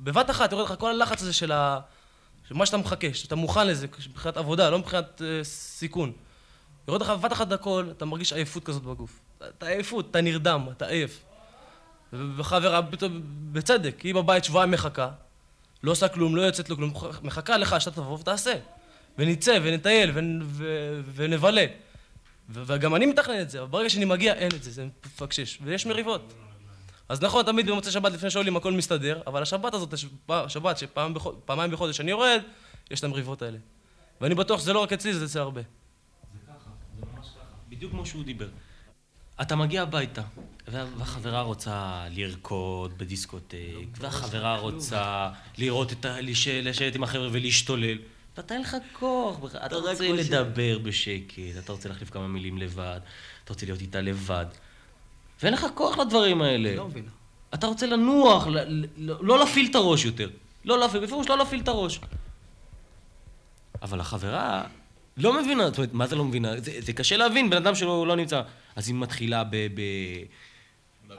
בבת 0.03 0.31
אחת 0.31 0.53
יורד 0.53 0.65
לך 0.65 0.75
כל 0.79 0.91
הלחץ 0.91 1.23
הזה 1.23 1.33
של 1.33 1.53
ה... 1.53 1.81
מה 2.51 2.67
שאתה 2.67 2.77
מחכה, 2.77 3.07
שאתה 3.15 3.37
מוכן 3.37 3.67
לזה, 3.67 3.87
מבחינת 4.09 4.37
עבודה, 4.37 4.71
לא 4.71 4.79
מבחינת 4.79 5.21
uh, 5.21 5.45
סיכון. 5.45 6.13
יורד 6.89 7.03
לך 7.03 7.11
בבת 7.11 7.33
אחת 7.33 7.53
הכל, 7.53 7.89
אתה 7.91 8.05
מרגיש 8.05 8.33
עייפות 8.33 8.65
כזאת 8.65 8.83
בגוף. 8.83 9.21
אתה 9.49 9.67
עייפות, 9.67 10.11
אתה 10.11 10.21
נרדם, 10.21 10.67
אתה 10.77 10.87
עייף. 10.87 11.25
וחברה, 12.13 12.81
בצדק, 13.53 14.01
היא 14.01 14.15
בבית 14.15 14.45
שבועיים 14.45 14.71
מחכה, 14.71 15.11
לא 15.83 15.91
עושה 15.91 16.09
כלום, 16.09 16.37
לא 16.37 16.43
יוצאת 16.43 16.71
לו 16.71 16.77
כלום, 16.77 16.93
מחכה 17.23 17.57
לך 17.57 17.81
שאתה 17.81 17.97
תבוא 17.97 18.19
ותעשה. 18.19 18.55
ונצא, 19.19 19.59
ונטייל, 19.63 20.11
ונבלה. 21.15 21.67
וגם 22.49 22.95
אני 22.95 23.07
מתכנן 23.07 23.41
את 23.41 23.51
זה, 23.51 23.61
אבל 23.61 23.69
ברגע 23.69 23.91
שאני 23.91 24.05
מגיע, 24.05 24.35
אין 24.35 24.51
את 24.57 24.63
זה, 24.63 24.71
זה 24.71 24.87
מפקשש. 25.07 25.59
ויש 25.63 25.87
מריבות. 25.87 26.33
אז 27.09 27.23
נכון, 27.23 27.45
תמיד 27.45 27.67
במוצאי 27.67 27.93
שבת 27.93 28.13
לפני 28.13 28.31
שעולים 28.31 28.57
הכל 28.57 28.73
מסתדר, 28.73 29.21
אבל 29.27 29.43
השבת 29.43 29.75
הזאת, 29.75 29.95
השבת 30.29 30.79
שפעמיים 30.79 31.71
בחודש 31.71 32.01
אני 32.01 32.11
יורד, 32.11 32.41
יש 32.91 32.99
את 32.99 33.05
המריבות 33.05 33.43
האלה. 33.43 33.59
ואני 34.21 34.35
בטוח 34.35 34.61
שזה 34.61 34.73
לא 34.73 34.79
רק 34.83 34.93
אצלי, 34.93 35.15
זה 35.15 35.25
אצל 35.25 35.39
הרבה. 35.39 35.61
זה 35.61 35.67
ככה, 36.47 36.71
זה 37.01 37.07
ממש 37.07 37.27
ככה. 37.27 37.41
בדיוק 37.69 37.93
כמו 37.93 38.07
שהוא 38.07 38.25
דיבר. 38.25 38.49
אתה 39.41 39.57
מגיע 39.57 39.83
הביתה, 39.83 40.23
והחברה 40.69 41.43
רוצה 41.43 42.05
לרקוד 42.11 42.99
בדיסקוטק, 42.99 43.57
והחברה 43.99 44.59
רוצה 44.59 45.31
לראות 45.59 45.93
את 45.93 46.05
ה... 46.05 46.17
לשבת 46.63 46.95
עם 46.95 47.03
החבר'ה 47.03 47.29
ולהשתולל. 47.33 47.99
ואתה 48.37 48.55
אין 48.55 48.63
לך 48.63 48.77
כוח, 48.93 49.37
אתה 49.67 49.77
רוצה 49.77 50.13
לדבר 50.13 50.79
בשקט, 50.79 51.39
אתה 51.59 51.73
רוצה 51.73 51.89
להחליף 51.89 52.11
כמה 52.11 52.29
מילים 52.29 52.59
לבד, 52.59 53.01
אתה 53.45 53.53
רוצה 53.53 53.67
להיות 53.67 53.81
איתה 53.81 54.01
לבד. 54.01 54.47
ואין 55.43 55.55
לך 55.55 55.67
כוח 55.75 55.99
לדברים 55.99 56.43
האלה. 56.43 56.77
לא 56.77 56.89
מבינה. 56.89 57.11
אתה 57.55 57.67
רוצה 57.67 57.87
לנוח, 57.87 58.47
לא 58.97 59.39
להפעיל 59.39 59.69
את 59.71 59.75
הראש 59.75 60.05
יותר. 60.05 60.31
לא 60.65 60.79
להפעיל, 60.79 61.05
בפירוש 61.05 61.29
לא 61.29 61.39
להפעיל 61.39 61.61
את 61.61 61.69
הראש. 61.69 62.01
אבל 63.83 64.01
החברה 64.01 64.65
לא 65.17 65.43
מבינה, 65.43 65.67
זאת 65.67 65.79
אומרת, 65.79 65.93
מה 65.93 66.07
זה 66.07 66.17
לא 66.17 66.25
מבינה? 66.25 66.61
זה, 66.61 66.73
זה 66.79 66.93
קשה 66.93 67.17
להבין, 67.17 67.51
בן 67.51 67.57
אדם 67.57 67.75
שלא 67.75 68.07
לא 68.07 68.17
נמצא. 68.17 68.43
אז 68.77 68.89
היא 68.89 68.97
מתחילה 68.97 69.45
ב... 69.45 69.57
ב... 69.57 69.81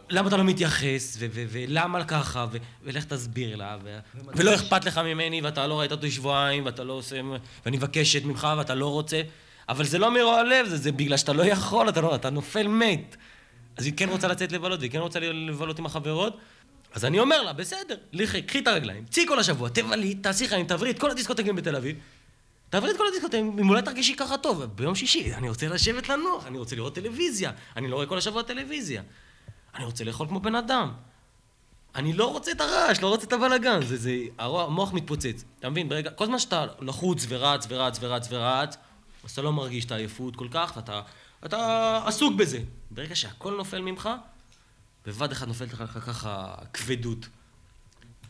למה 0.10 0.28
אתה 0.28 0.38
לא 0.38 0.44
מתייחס, 0.44 1.18
ולמה 1.20 2.04
ככה, 2.04 2.46
ולך 2.84 3.06
תסביר 3.06 3.56
לה, 3.56 3.78
ו... 3.84 4.00
ולא 4.36 4.56
אכפת 4.56 4.86
לך 4.86 4.98
ממני, 4.98 5.42
ואתה 5.42 5.68
לא 5.68 5.80
ראית 5.80 5.92
אותי 5.92 6.12
שבועיים, 6.12 6.66
ואתה 6.66 6.84
לא 6.84 6.94
עושה... 6.94 7.22
ואני 7.66 7.78
מבקשת 7.78 8.24
ממך, 8.24 8.48
ואתה 8.58 8.76
לא 8.76 8.88
רוצה. 8.88 9.22
אבל 9.70 9.86
זה 9.86 10.00
לא 10.00 10.14
מרוע 10.14 10.44
לב, 10.44 10.68
זה, 10.68 10.78
זה 10.78 10.92
בגלל 10.92 11.18
שאתה 11.18 11.34
לא 11.34 11.44
יכול, 11.44 11.90
אתה, 11.90 12.02
לא, 12.02 12.16
אתה 12.16 12.30
נופל 12.30 12.68
מת. 12.68 13.16
אז 13.78 13.86
היא 13.86 13.94
כן 13.98 14.10
רוצה 14.10 14.28
לצאת 14.28 14.52
לבלות, 14.52 14.80
והיא 14.80 14.92
כן 14.92 15.00
רוצה 15.00 15.20
לבלות 15.20 15.80
עם 15.80 15.86
החברות. 15.86 16.38
אז 16.94 17.06
אני 17.06 17.20
אומר 17.20 17.42
לה, 17.42 17.54
בסדר, 17.54 17.96
לכי, 18.14 18.42
קחי 18.42 18.60
את 18.60 18.68
הרגליים, 18.68 19.06
צאי 19.06 19.26
כל 19.28 19.40
השבוע, 19.40 19.70
תבלי, 19.70 20.16
תעשי 20.16 20.48
חיים, 20.48 20.66
תעברי 20.66 20.90
את 20.90 21.00
כל 21.00 21.12
הדיסקוטקים 21.12 21.56
בתל 21.56 21.76
אביב. 21.76 21.96
תעברי 22.74 22.92
את 22.92 22.98
כל 22.98 23.08
הדיסקוטקים, 23.08 23.60
אם 23.60 23.70
אולי 23.70 23.82
תרגישי 23.82 24.16
ככה 24.16 24.38
טוב. 24.38 24.64
ביום 24.64 24.96
שישי, 24.96 25.34
אני 25.34 25.50
רוצה 25.50 25.68
לשבת 25.68 26.10
לנוח, 26.10 26.46
אני 26.46 26.58
רוצה 26.58 26.76
לראות 26.76 26.96
טלוויזיה. 26.96 27.52
אני 27.76 27.88
לא 27.88 27.96
רואה 27.96 28.08
כל 28.08 28.18
השבוע 28.18 28.44
טלוויזיה. 28.44 29.02
אני 29.76 29.86
רוצה 29.86 30.04
לאכול 30.04 30.28
כמו 30.28 30.40
בן 30.40 30.56
אדם. 30.56 30.92
אני 31.96 32.14
לא 32.14 32.32
רוצה 32.32 32.52
את 32.52 32.62
הרעש, 32.62 33.02
לא 33.02 33.08
רוצה 33.08 33.28
את 33.28 33.34
הבלאגן, 33.34 33.86
זה, 33.86 33.98
זה, 33.98 34.16
המוח 34.38 34.94
מתפוצץ. 34.94 35.44
אתה 35.60 35.70
מבין? 35.70 35.90
ברגע, 35.90 36.12
כל 36.12 36.26
זמן 36.26 36.40
שאתה 36.40 36.66
לחוץ 36.80 37.26
ורץ 37.30 37.66
ורץ 37.70 37.98
ורץ 38.02 38.28
ורץ, 38.32 38.78
אז 39.24 39.32
אתה 39.32 39.42
לא 39.42 39.54
מרגיש 39.54 39.86
את 39.86 39.92
העייפות 39.92 40.36
כל 40.36 40.48
כך, 40.52 40.74
ואתה 40.76 41.02
אתה 41.46 42.02
עסוק 42.06 42.36
בזה. 42.36 42.60
ברגע 42.92 43.16
שהכל 43.16 43.54
נופל 43.58 43.82
ממך, 43.82 44.10
בבת 45.06 45.32
אחד 45.32 45.48
נופלת 45.48 45.74
לך 45.74 45.84
ככה 46.06 46.56
כבדות. 46.74 47.28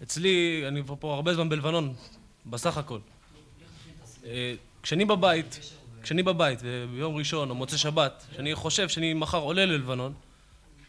אצלי, 0.04 0.64
אני 0.68 0.84
כבר 0.84 0.96
פה 1.00 1.14
הרבה 1.14 1.34
זמן 1.34 1.50
בלבנון, 1.50 1.94
בסך 2.46 2.78
הכל. 2.78 3.00
כשאני 4.84 5.06
בבית, 5.06 5.60
כשאני 6.04 6.24
בבית, 6.24 6.60
ביום 6.94 7.16
ראשון 7.16 7.50
או 7.50 7.56
מוצא 7.56 7.78
שבת, 7.78 8.26
כשאני 8.32 8.56
חושב 8.56 8.90
שאני 8.90 9.14
מחר 9.14 9.38
עולה 9.38 9.66
ללבנון, 9.66 10.14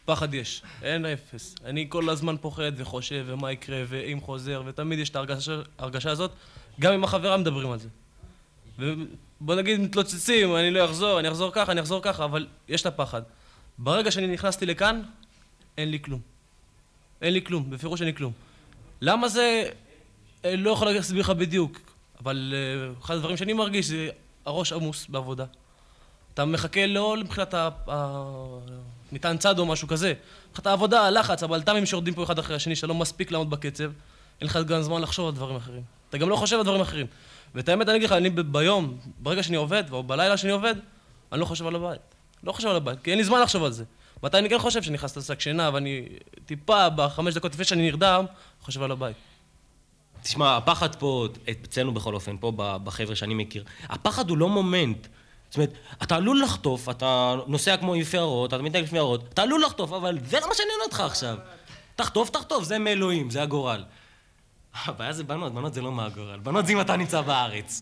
פחד 0.05 0.33
יש, 0.33 0.61
אין 0.81 1.05
אפס. 1.05 1.55
אני 1.65 1.85
כל 1.89 2.09
הזמן 2.09 2.35
פוחד 2.37 2.71
וחושב 2.75 3.23
ומה 3.27 3.51
יקרה 3.51 3.83
ואם 3.87 4.19
חוזר, 4.21 4.63
ותמיד 4.65 4.99
יש 4.99 5.09
את 5.09 5.15
ההרגשה, 5.15 6.11
הזאת, 6.11 6.31
גם 6.79 6.93
עם 6.93 7.03
החברה 7.03 7.37
מדברים 7.37 7.71
על 7.71 7.79
זה. 7.79 7.87
ובוא 8.79 9.55
נגיד 9.55 9.79
מתלוצצים, 9.79 10.55
אני 10.55 10.71
לא 10.71 10.85
אחזור, 10.85 11.19
אני 11.19 11.27
אחזור 11.27 11.51
ככה, 11.53 11.71
אני 11.71 11.81
אחזור 11.81 12.01
ככה, 12.01 12.25
אבל 12.25 12.47
יש 12.67 12.81
את 12.81 12.85
הפחד. 12.85 13.21
ברגע 13.77 14.11
שאני 14.11 14.27
נכנסתי 14.27 14.65
לכאן, 14.65 15.01
אין 15.77 15.89
לי 15.89 15.99
כלום. 15.99 16.19
אין 17.21 17.33
לי 17.33 17.41
כלום, 17.41 17.69
בפירוש 17.69 18.01
אין 18.01 18.07
לי 18.07 18.15
כלום. 18.15 18.31
למה 19.01 19.29
זה... 19.29 19.69
אה, 20.45 20.55
לא 20.55 20.71
יכול 20.71 20.91
להסביר 20.91 21.21
לך 21.21 21.29
בדיוק, 21.29 21.79
אבל 22.25 22.53
אה, 22.55 22.93
אחד 23.01 23.15
הדברים 23.15 23.37
שאני 23.37 23.53
מרגיש 23.53 23.87
זה 23.87 24.09
הראש 24.45 24.73
עמוס 24.73 25.05
בעבודה. 25.09 25.45
אתה 26.33 26.45
מחכה 26.45 26.87
לא 26.87 27.15
מבחינת 27.17 27.53
המטען 27.87 29.37
צד 29.37 29.59
או 29.59 29.65
משהו 29.65 29.87
כזה, 29.87 30.13
מבחינת 30.49 30.67
העבודה, 30.67 31.01
הלחץ, 31.01 31.43
הבלת"מים 31.43 31.85
שיורדים 31.85 32.13
פה 32.13 32.23
אחד 32.23 32.39
אחרי 32.39 32.55
השני, 32.55 32.75
שאתה 32.75 32.87
לא 32.87 32.95
מספיק 32.95 33.31
לעמוד 33.31 33.49
בקצב, 33.49 33.91
אין 34.41 34.47
לך 34.47 34.59
גם 34.67 34.81
זמן 34.81 35.01
לחשוב 35.01 35.27
על 35.27 35.33
דברים 35.33 35.55
אחרים. 35.55 35.81
אתה 36.09 36.17
גם 36.17 36.29
לא 36.29 36.35
חושב 36.35 36.57
על 36.57 36.63
דברים 36.63 36.81
אחרים. 36.81 37.05
ואת 37.55 37.69
האמת 37.69 37.89
אני 37.89 37.97
אגיד 37.97 38.09
לך, 38.09 38.11
אני 38.11 38.29
ביום, 38.29 38.97
ברגע 39.19 39.43
שאני 39.43 39.57
עובד, 39.57 39.83
או 39.91 40.03
בלילה 40.03 40.37
שאני 40.37 40.51
עובד, 40.51 40.75
אני 41.31 41.39
לא 41.39 41.45
חושב 41.45 41.67
על 41.67 41.75
הבית. 41.75 42.01
לא 42.43 42.51
חושב 42.51 42.67
על 42.67 42.75
הבית, 42.75 42.99
כי 43.03 43.11
אין 43.11 43.17
לי 43.17 43.23
זמן 43.23 43.41
לחשוב 43.41 43.63
על 43.63 43.71
זה. 43.71 43.83
מתי 44.23 44.37
אני 44.37 44.49
כן 44.49 44.59
חושב 44.59 44.83
שאני 44.83 44.93
נכנס 44.93 45.17
לשק 45.17 45.39
שינה, 45.39 45.69
ואני 45.73 46.05
טיפה, 46.45 46.89
בחמש 46.89 47.33
דקות 47.33 47.53
לפני 47.53 47.65
שאני 47.65 47.81
נרדם, 47.81 48.25
חושב 48.61 48.83
על 48.83 48.91
הבית. 48.91 49.15
תשמע, 50.25 50.57
הפחד 50.57 50.95
פה, 50.95 51.27
אצלנו 51.51 51.93
בכל 51.93 52.13
אופן, 52.13 52.37
פה 52.39 52.51
בחבר'ה 52.55 53.15
שאני 53.15 53.33
מכיר, 53.33 53.63
הפחד 53.83 54.29
הוא 54.29 54.37
לא 54.37 54.49
מומנט. 54.49 55.07
זאת 55.49 55.55
אומרת, 55.55 55.73
אתה 56.03 56.15
עלול 56.15 56.41
לחטוף, 56.43 56.89
אתה 56.89 57.35
נוסע 57.47 57.77
כמו 57.77 57.93
עם 57.93 58.01
יערות, 58.13 58.53
אתה 58.53 58.63
מתנהג 58.63 58.83
לפי 58.83 58.95
יערות, 58.95 59.23
אתה 59.33 59.41
עלול 59.41 59.63
לחטוף, 59.63 59.91
אבל 59.91 60.17
זה 60.25 60.39
לא 60.39 60.47
מה 60.47 60.53
שעניין 60.55 60.79
אותך 60.85 60.99
עכשיו. 60.99 61.37
תחטוף, 61.95 62.29
תחטוף, 62.29 62.63
זה 62.63 62.79
מאלוהים, 62.79 63.29
זה 63.29 63.41
הגורל. 63.41 63.83
הבעיה 64.85 65.13
זה 65.13 65.23
בנות, 65.23 65.53
בנות 65.53 65.73
זה 65.73 65.81
לא 65.81 65.91
מהגורל. 65.91 66.39
בנות 66.39 66.65
זה 66.65 66.73
אם 66.73 66.81
אתה 66.81 66.95
נמצא 66.95 67.21
בארץ. 67.21 67.81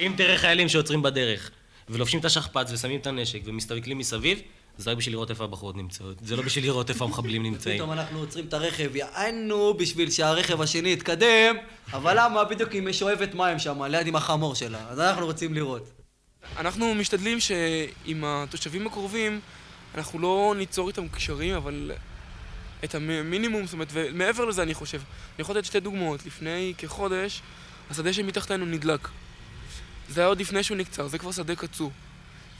אם 0.00 0.14
תראה 0.16 0.38
חיילים 0.38 0.68
שעוצרים 0.68 1.02
בדרך, 1.02 1.50
ולובשים 1.88 2.20
את 2.20 2.24
השכפ"ץ 2.24 2.72
ושמים 2.72 3.00
את 3.00 3.06
הנשק 3.06 3.40
ומסתכלים 3.44 3.98
מסביב, 3.98 4.40
זה 4.78 4.90
רק 4.90 4.96
בשביל 4.96 5.14
לראות 5.14 5.30
איפה 5.30 5.44
הבחורות 5.44 5.76
נמצאות. 5.76 6.16
זה 6.22 6.36
לא 6.36 6.42
בשביל 6.42 6.64
לראות 6.64 6.90
איפה 6.90 7.04
המחבלים 7.04 7.42
נמצאים. 7.50 7.76
פתאום 7.76 7.92
אנחנו 7.92 8.18
עוצרים 8.18 8.44
את 8.46 8.54
הרכב, 8.54 8.96
יענו 8.96 9.74
בשביל 9.74 10.10
שהרכב 10.10 10.60
השני 10.60 10.92
יתקדם, 10.92 11.56
אבל 11.92 12.16
למה? 12.20 12.44
בדיוק 12.44 12.72
היא 12.72 12.82
משואבת 12.82 13.34
מים 13.34 13.58
שם, 13.58 13.82
ליד 13.82 14.06
עם 14.06 14.16
החמור 14.16 14.54
שלה. 14.54 14.88
אז 14.88 15.00
אנחנו 15.00 15.26
רוצים 15.26 15.54
לראות. 15.54 15.88
אנחנו 16.56 16.94
משתדלים 16.94 17.40
שעם 17.40 18.24
התושבים 18.24 18.86
הקרובים, 18.86 19.40
אנחנו 19.94 20.18
לא 20.18 20.54
ניצור 20.56 20.88
איתם 20.88 21.08
קשרים, 21.08 21.54
אבל 21.54 21.92
את 22.84 22.94
המינימום, 22.94 23.64
זאת 23.64 23.72
אומרת, 23.72 23.88
ומעבר 23.92 24.44
לזה 24.44 24.62
אני 24.62 24.74
חושב. 24.74 24.98
אני 24.98 25.42
יכול 25.42 25.56
לתת 25.56 25.64
שתי 25.64 25.80
דוגמאות. 25.80 26.26
לפני 26.26 26.74
כחודש, 26.78 27.42
השדה 27.90 28.12
שמתחתנו 28.12 28.66
נדלק. 28.66 29.08
זה 30.08 30.20
היה 30.20 30.28
עוד 30.28 30.40
לפני 30.40 30.62
שהוא 30.62 30.76
נקצר, 30.76 31.06
זה 31.06 31.18
כבר 31.18 31.32
שדה 31.32 31.56
קצור. 31.56 31.90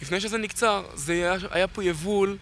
לפני 0.02 0.20
שזה 0.20 0.38
נקצר, 0.38 0.82
זה 0.94 1.12
היה, 1.12 1.34
היה 1.50 1.68
פה 1.68 1.84
יבול 1.84 2.36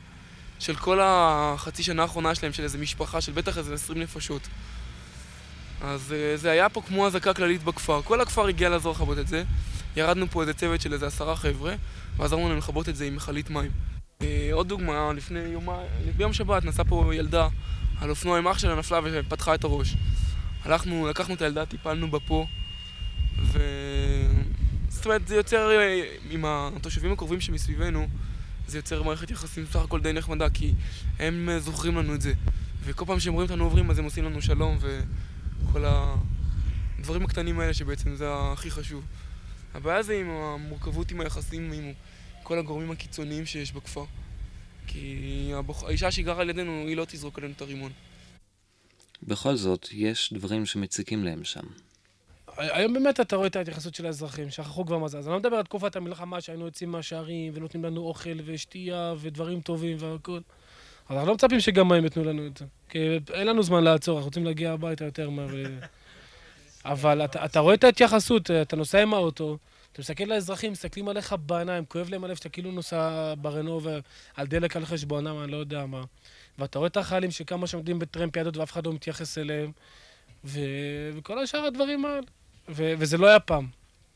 של 0.59 0.77
כל 0.77 0.99
החצי 1.03 1.83
שנה 1.83 2.03
האחרונה 2.03 2.35
שלהם, 2.35 2.53
של 2.53 2.62
איזה 2.62 2.79
משפחה, 2.79 3.21
של 3.21 3.33
בטח 3.33 3.59
איזה 3.59 3.75
20 3.75 4.01
נפשות. 4.01 4.49
אז 5.83 6.12
אה, 6.12 6.37
זה 6.37 6.51
היה 6.51 6.69
פה 6.69 6.81
כמו 6.81 7.07
אזעקה 7.07 7.35
כללית 7.35 7.62
בכפר. 7.62 8.03
כל 8.03 8.21
הכפר 8.21 8.47
הגיע 8.47 8.69
לעזור 8.69 8.93
לכבות 8.93 9.19
את 9.19 9.29
זה. 9.29 9.45
ירדנו 9.97 10.27
פה 10.31 10.40
איזה 10.40 10.55
צוות 10.55 10.81
של 10.81 10.93
איזה 10.93 11.07
עשרה 11.07 11.37
חבר'ה, 11.37 11.75
ועזרנו 12.17 12.49
להם 12.49 12.59
לכבות 12.59 12.88
את 12.88 12.97
זה 12.97 13.05
עם 13.05 13.17
מכלית 13.17 13.51
מים. 13.51 13.71
אה, 14.23 14.49
עוד 14.53 14.69
דוגמה, 14.69 15.12
לפני 15.12 15.38
יומיים, 15.38 15.87
ביום 16.17 16.33
שבת 16.33 16.64
נסעה 16.64 16.85
פה 16.85 17.14
ילדה 17.14 17.49
על 18.01 18.11
אופנוע 18.11 18.38
עם 18.38 18.49
אח 18.49 18.59
שלה 18.59 18.75
נפלה 18.75 19.01
ופתחה 19.05 19.55
את 19.55 19.64
הראש. 19.64 19.95
הלכנו, 20.64 21.09
לקחנו 21.09 21.35
את 21.35 21.43
הילדה, 21.43 21.67
טיפלנו 21.67 22.11
בה 22.11 22.19
פה, 22.21 22.47
ו... 23.43 23.59
זאת 25.05 25.07
אומרת, 25.07 25.29
זה 25.29 25.37
יוצר, 25.37 25.71
אה, 25.71 26.17
עם 26.31 26.45
התושבים 26.47 27.12
הקרובים 27.12 27.40
שמסביבנו, 27.40 28.09
זה 28.67 28.79
יוצר 28.79 29.03
מערכת 29.03 29.31
יחסים 29.31 29.67
סך 29.67 29.77
הכל 29.77 30.01
די 30.01 30.12
נחמדה, 30.12 30.51
כי 30.51 30.73
הם 31.19 31.49
אה, 31.49 31.61
זוכרים 31.61 31.97
לנו 31.99 32.14
את 32.14 32.21
זה. 32.21 32.33
וכל 32.85 33.05
פעם 33.05 33.21
שהם 33.21 33.33
רואים 33.33 33.51
אותנו 33.51 33.64
עוברים, 33.64 33.90
אז 33.90 33.99
הם 33.99 34.05
עושים 34.05 34.25
לנו 34.25 34.43
שלום, 34.43 34.79
וכל 34.81 35.85
הדברים 35.85 37.25
הקטנים 37.25 37.61
האלה 37.61 37.75
שבעצם 37.75 38.17
זה 38.17 38.27
הכי 38.31 38.71
חשוב. 38.71 39.05
הבעיה 39.75 40.03
זה 40.03 40.14
עם 40.21 40.31
המורכבות 40.31 41.11
עם 41.11 41.21
היחסים 41.21 41.73
עם 41.73 41.93
כל 42.43 42.59
הגורמים 42.59 42.90
הקיצוניים 42.90 43.47
שיש 43.47 43.73
בכפר. 43.73 44.05
כי 44.87 45.51
הבוח... 45.55 45.85
האישה 45.85 46.11
שגרה 46.11 46.40
על 46.40 46.51
ידינו, 46.51 46.85
היא 46.87 46.97
לא 46.97 47.05
תזרוק 47.09 47.38
עלינו 47.38 47.55
את 47.57 47.61
הרימון. 47.61 47.93
בכל 49.23 49.57
זאת, 49.57 49.88
יש 49.93 50.33
דברים 50.33 50.67
שמציקים 50.67 51.25
להם 51.25 51.45
שם. 51.45 51.64
היום 52.57 52.93
באמת 52.93 53.21
אתה 53.21 53.37
רואה 53.37 53.47
את 53.47 53.57
ההתייחסות 53.57 53.95
של 53.95 54.07
האזרחים, 54.07 54.51
שכחו 54.51 54.87
כבר 54.87 54.99
מה 54.99 55.09
זה. 55.09 55.19
אז 55.19 55.27
אני 55.27 55.33
לא 55.33 55.38
מדבר 55.38 55.57
על 55.57 55.62
תקופת 55.62 55.97
המלחמה 55.97 56.40
שהיינו 56.40 56.64
יוצאים 56.64 56.90
מהשערים 56.93 57.53
ונותנים 57.57 57.85
לנו 57.85 58.01
אוכל 58.01 58.38
ושתייה 58.45 59.14
ודברים 59.19 59.61
טובים 59.61 59.97
והכל. 60.01 60.40
אז 61.09 61.17
אנחנו 61.17 61.29
לא 61.29 61.35
מצפים 61.35 61.61
שגם 61.61 61.93
הם 61.93 62.05
ייתנו 62.05 62.25
לנו 62.25 62.47
את 62.47 62.57
זה. 62.57 62.64
כי 62.88 63.19
אין 63.33 63.47
לנו 63.47 63.62
זמן 63.62 63.85
לעצור, 63.85 64.17
אנחנו 64.17 64.29
רוצים 64.29 64.45
להגיע 64.45 64.73
הביתה 64.73 65.05
יותר 65.05 65.31
מהר. 65.31 65.49
אבל 66.85 67.25
אתה, 67.25 67.45
אתה 67.45 67.61
רואה 67.61 67.75
את 67.75 67.85
ההתייחסות, 67.85 68.51
אתה 68.51 68.77
נוסע 68.77 69.03
עם 69.03 69.14
האוטו, 69.14 69.59
אתה 69.93 70.01
מסתכל 70.01 70.25
לאזרחים, 70.25 70.73
מסתכלים 70.73 71.09
עליך 71.09 71.35
בעיניים, 71.47 71.85
כואב 71.85 72.11
להם 72.11 72.25
הלב 72.25 72.37
שאתה 72.37 72.49
כאילו 72.49 72.73
נוסע 72.73 73.35
ברנו 73.38 73.81
ועל 73.83 74.47
דלק 74.47 74.77
על 74.77 74.85
חשבונם, 74.85 75.43
אני 75.43 75.53
לא 75.53 75.57
יודע 75.57 75.87
מה. 75.87 76.05
ואתה 76.59 76.79
רואה 76.79 76.87
את 76.87 76.97
החיילים 76.97 77.31
שכמה 77.31 77.67
שעומדים 77.67 77.99
בטרמפ 77.99 78.37
ידות 78.37 78.57
ואף 78.57 78.73
אחד 78.73 78.87
לא 78.87 78.93
מתייחס 78.93 79.38
אליהם, 79.38 79.73
ו... 80.45 80.61
וכל 81.14 81.38
השאר 81.38 81.64
הדברים 81.64 82.05
האלה. 82.05 82.27
ו... 82.68 82.94
וזה 82.98 83.18
לא 83.18 83.27
היה 83.27 83.40
פעם. 83.40 83.66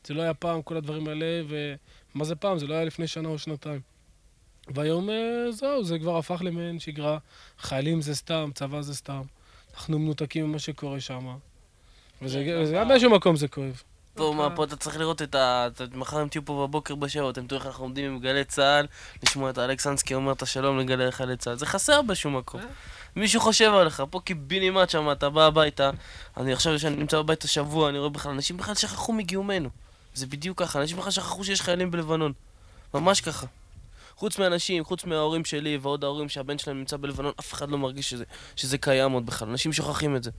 זה 0.03 0.13
לא 0.13 0.21
היה 0.21 0.33
פעם, 0.33 0.61
כל 0.61 0.77
הדברים 0.77 1.07
האלה, 1.07 1.25
ומה 1.47 2.25
זה 2.25 2.35
פעם? 2.35 2.59
זה 2.59 2.67
לא 2.67 2.73
היה 2.73 2.85
לפני 2.85 3.07
שנה 3.07 3.29
או 3.29 3.39
שנתיים. 3.39 3.81
והיום 4.67 5.09
אה, 5.09 5.51
זהו, 5.51 5.83
זה 5.83 5.99
כבר 5.99 6.17
הפך 6.17 6.41
למעין 6.45 6.79
שגרה. 6.79 7.17
חיילים 7.59 8.01
זה 8.01 8.15
סתם, 8.15 8.49
צבא 8.53 8.81
זה 8.81 8.95
סתם. 8.95 9.21
אנחנו 9.73 9.99
מנותקים 9.99 10.45
ממה 10.45 10.59
שקורה 10.59 10.99
שם. 10.99 11.37
וזה 12.21 12.73
גם 12.75 12.87
באיזשהו 12.87 13.11
מקום 13.11 13.35
זה 13.35 13.47
כואב. 13.47 13.83
פה, 14.13 14.33
מה, 14.37 14.55
פה 14.55 14.63
אתה 14.63 14.75
צריך 14.75 14.97
לראות 14.97 15.21
את 15.21 15.35
ה... 15.35 15.67
מחר 15.93 16.17
הם 16.17 16.27
תהיו 16.27 16.45
פה 16.45 16.67
בבוקר 16.67 16.95
בשעות, 16.95 17.37
אתם 17.37 17.47
תראו 17.47 17.59
איך 17.59 17.67
אנחנו 17.67 17.83
עומדים 17.83 18.11
עם 18.11 18.19
גלי 18.19 18.43
צה"ל, 18.43 18.87
לשמוע 19.23 19.49
את 19.49 19.57
אלכסנסקי 19.57 20.13
אומר 20.13 20.31
את 20.31 20.41
השלום 20.41 20.79
לגלי 20.79 21.11
חיילי 21.11 21.37
צה"ל. 21.37 21.55
זה 21.55 21.65
חסר 21.65 22.01
בשום 22.01 22.37
מקום. 22.37 22.61
מישהו 23.15 23.41
חושב 23.41 23.71
עליך, 23.73 24.03
פה 24.09 24.19
קיבינימט 24.23 24.89
שם, 24.89 25.11
אתה 25.11 25.29
בא 25.29 25.45
הביתה, 25.45 25.89
אני 26.37 26.53
עכשיו, 26.53 26.75
כשאני 26.75 26.95
נמצא 26.95 27.17
בבית 27.17 27.43
השבוע, 27.43 27.89
אני 27.89 27.97
רואה 27.97 28.09
בכלל, 28.09 28.31
אנשים 28.31 28.57
בכלל 28.57 28.75
שכחו 28.75 29.13
מגיומנו. 29.13 29.69
זה 30.13 30.27
בדיוק 30.27 30.59
ככה, 30.59 30.81
אנשים 30.81 30.97
בכלל 30.97 31.11
שכחו 31.11 31.43
שיש 31.43 31.61
חיילים 31.61 31.91
בלבנון. 31.91 32.33
ממש 32.93 33.21
ככה. 33.21 33.47
חוץ 34.15 34.39
מאנשים, 34.39 34.83
חוץ 34.83 35.05
מההורים 35.05 35.45
שלי 35.45 35.77
ועוד 35.81 36.03
ההורים 36.03 36.29
שהבן 36.29 36.57
שלהם 36.57 36.77
נמצא 36.77 36.97
בלבנון, 36.97 37.33
אף 37.39 37.53
אחד 37.53 37.69
לא 37.69 37.77
מרגיש 37.77 38.09
שזה, 38.09 38.23
שזה 38.55 38.77
קיים 38.77 39.11
עוד 39.11 39.25
בכלל. 39.25 39.49
אנשים 39.49 39.73
שוכחים 39.73 40.15
את 40.15 40.23
זה. 40.23 40.31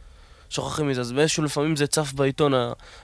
שוכחים 0.50 0.88
מזה. 0.88 1.00
אז 1.00 1.12
באיזשהו 1.12 1.44
לפעמים 1.44 1.76
זה 1.76 1.87
צף 1.87 2.12
בעיתון, 2.12 2.52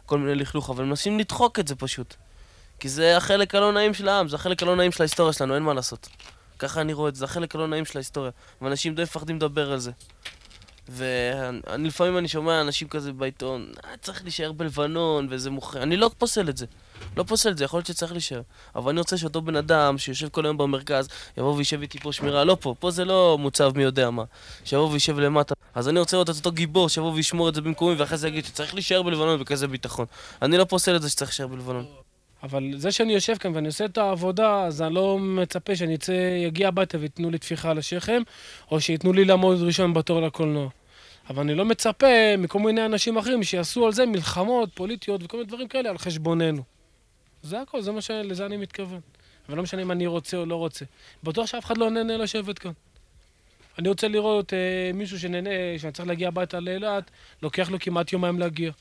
כל 0.07 0.19
מיני 0.19 0.35
לכלוך, 0.35 0.71
אבל 0.71 0.85
מנסים 0.85 1.19
לדחוק 1.19 1.59
את 1.59 1.69
זה 1.69 1.75
פשוט. 1.75 2.15
כי 2.81 2.89
זה 2.89 3.17
החלק 3.17 3.55
הלא 3.55 3.73
נעים 3.73 3.95
של 3.95 4.09
העם, 4.09 4.29
זה 4.29 4.37
החלק 4.37 4.63
הלא 4.63 4.77
נעים 4.77 4.93
של 4.93 5.03
ההיסטוריה 5.03 5.33
שלנו, 5.33 5.55
אין 5.55 5.63
מה 5.63 5.75
לעשות. 5.75 6.09
ככה 6.59 6.81
אני 6.81 6.93
רואה 6.93 7.09
את 7.09 7.15
זה, 7.15 7.25
החלק 7.25 7.55
הלא 7.55 7.67
נעים 7.69 7.85
של 7.85 7.99
ההיסטוריה. 7.99 8.31
ואנשים 8.63 8.95
די 8.95 9.03
מפחדים 9.03 9.37
לדבר 9.37 9.73
על 9.73 9.79
זה. 9.79 9.91
ולפעמים 10.89 12.19
אני 12.19 12.29
שומע 12.29 12.61
אנשים 12.61 12.89
כזה 12.89 13.13
בעיתון, 13.13 13.73
אה, 13.85 13.91
צריך 14.03 14.23
להישאר 14.23 14.53
בלבנון, 14.53 15.27
וזה 15.31 15.51
מוכר. 15.51 15.83
אני 15.83 15.97
לא 15.97 16.11
פוסל 16.19 16.49
את 16.49 16.57
זה. 16.57 16.67
לא 17.17 17.23
פוסל 17.23 17.51
את 17.51 17.59
זה, 17.59 17.65
יכול 17.65 17.79
להיות 17.79 17.87
שצריך 17.87 18.13
להישאר. 18.13 18.41
אבל 18.77 18.91
אני 18.91 18.99
רוצה 18.99 19.17
שאותו 19.17 19.43
בן 19.43 19.57
אדם 19.57 19.99
שיושב 19.99 20.29
כל 20.29 20.45
היום 20.45 20.57
במרכז, 20.57 21.09
יבוא 21.39 21.55
וישב 21.55 21.81
איתי 21.81 21.99
פה 21.99 22.13
שמירה. 22.13 22.45
לא 22.45 22.57
פה, 22.61 22.75
פה 22.79 22.91
זה 22.91 23.05
לא 23.05 23.37
מוצב 23.41 23.73
מי 23.77 23.83
יודע 23.83 24.11
מה. 24.11 24.25
שיבוא 24.65 24.91
וישב 24.91 25.19
למטה. 25.19 25.55
אז 25.75 25.89
אני 25.89 26.01
רוצה 26.01 26.17
לראות 26.17 26.31
את 26.31 26.37
אותו 26.37 26.53
גיבור 26.53 26.89
שיבוא 26.89 27.13
וישמור 27.13 27.49
את 27.49 27.55
זה 27.55 27.61
במקומי, 27.61 27.95
ואחרי 27.95 28.19
זה 28.19 28.29
יגיד 28.29 28.45
שצריך 28.45 28.75
להישאר 28.75 29.03
בלבנון 29.03 29.41
בכזה 29.41 29.69
ביטחון. 29.69 30.07
אני 30.43 30.59
לא 30.59 30.65
פוסל 30.65 30.97
את 30.97 31.03
זה 31.03 31.11
שצריך 31.11 31.31
להישאר 31.31 31.47
בלבנון. 31.47 32.06
אבל 32.43 32.73
זה 32.77 32.93
שאני 32.93 33.13
יושב 33.13 33.37
כאן 33.37 33.55
ואני 33.55 33.67
עושה 33.67 33.85
את 33.85 33.99
העבודה, 33.99 34.65
אז 34.65 34.83
אני 34.83 34.95
לא 34.95 35.19
מצפה 35.19 35.77
שאני 35.77 35.95
אצא, 35.95 36.13
יגיע 36.47 36.69
הביתה 36.69 36.99
וייתנו 36.99 37.31
לי 37.31 37.39
טפיחה 37.39 37.71
על 37.71 37.79
השכם, 37.79 38.23
או 38.71 38.81
שייתנו 38.81 39.13
לי 39.13 39.25
לעמוד 39.25 39.63
ראשון 39.63 39.95
בתור 39.95 40.21
לקולנוע. 40.23 40.69
אבל 41.31 41.43
אני 41.43 41.55
לא 41.55 41.65
מצפה 41.65 42.37
מכל 42.39 42.59
מיני 42.59 42.87
אנשים 42.87 43.17
אחרים 43.17 43.43
שיעשו 43.43 43.87
על 43.87 43.93
זה 43.93 44.07
מלחמות 44.07 44.71
פוליטיות 44.75 45.23
וכל 45.25 45.37
מיני 45.37 45.49
דברים 45.49 45.69
כאלה 45.69 45.91
על 45.91 45.99
חשבוננו. 45.99 46.63
זה 47.43 47.61
הכל, 47.61 47.83
זה 47.83 47.93
מה 47.93 48.01
ש... 48.01 48.11
לזה 48.11 48.47
אני 48.47 48.57
מתכוון. 48.57 49.01
אבל 49.49 49.57
לא 49.57 49.63
משנה 49.63 49.83
אם 49.83 49.91
אני 49.91 50.07
רוצה 50.07 50.37
או 50.37 50.47
לא 50.47 50.57
רוצה. 50.57 50.85
בטוח 51.23 51.47
שאף 51.47 51.65
אחד 51.65 51.79
לא 51.79 51.91
נהנה 51.91 52.17
לשבת 52.17 52.59
כאן. 52.59 52.73
אני 53.79 53.89
רוצה 53.89 54.09
לראות 54.09 54.53
אה, 54.53 54.91
מישהו 54.95 55.19
שנהנה, 55.19 55.51
שאני 55.79 55.93
צריך 55.93 56.09
להגיע 56.09 56.29
הביתה 56.29 56.61
לאילת, 56.61 57.11
לוקח 57.43 57.71
לו 57.71 57.79
כמעט 57.81 58.13
יומיים 58.13 58.39
להגיע. 58.39 58.73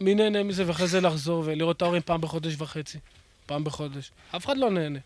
מי 0.00 0.14
נהנה 0.14 0.42
מזה 0.42 0.66
ואחרי 0.66 0.86
זה 0.86 1.00
לחזור 1.00 1.42
ולראות 1.46 1.76
את 1.76 1.82
ההורים 1.82 2.02
פעם 2.02 2.20
בחודש 2.20 2.54
וחצי. 2.58 2.98
פעם 3.46 3.64
בחודש. 3.64 4.10
אף 4.36 4.46
אחד 4.46 4.56
לא 4.56 4.70
נהנה. 4.70 4.98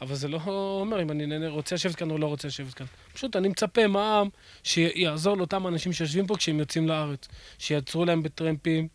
אבל 0.00 0.14
זה 0.14 0.28
לא 0.28 0.40
אומר 0.80 1.02
אם 1.02 1.10
אני 1.10 1.26
נהנה, 1.26 1.48
רוצה 1.48 1.74
לשבת 1.74 1.94
כאן 1.94 2.10
או 2.10 2.18
לא 2.18 2.26
רוצה 2.26 2.48
לשבת 2.48 2.74
כאן. 2.74 2.86
פשוט 3.12 3.36
אני 3.36 3.48
מצפה 3.48 3.86
מהעם 3.86 4.28
שיעזור 4.62 5.36
לאותם 5.36 5.66
אנשים 5.66 5.92
שיושבים 5.92 6.26
פה 6.26 6.36
כשהם 6.36 6.58
יוצאים 6.58 6.88
לארץ. 6.88 7.28
שיעצרו 7.58 8.04
להם 8.04 8.22
בטרמפים, 8.22 8.88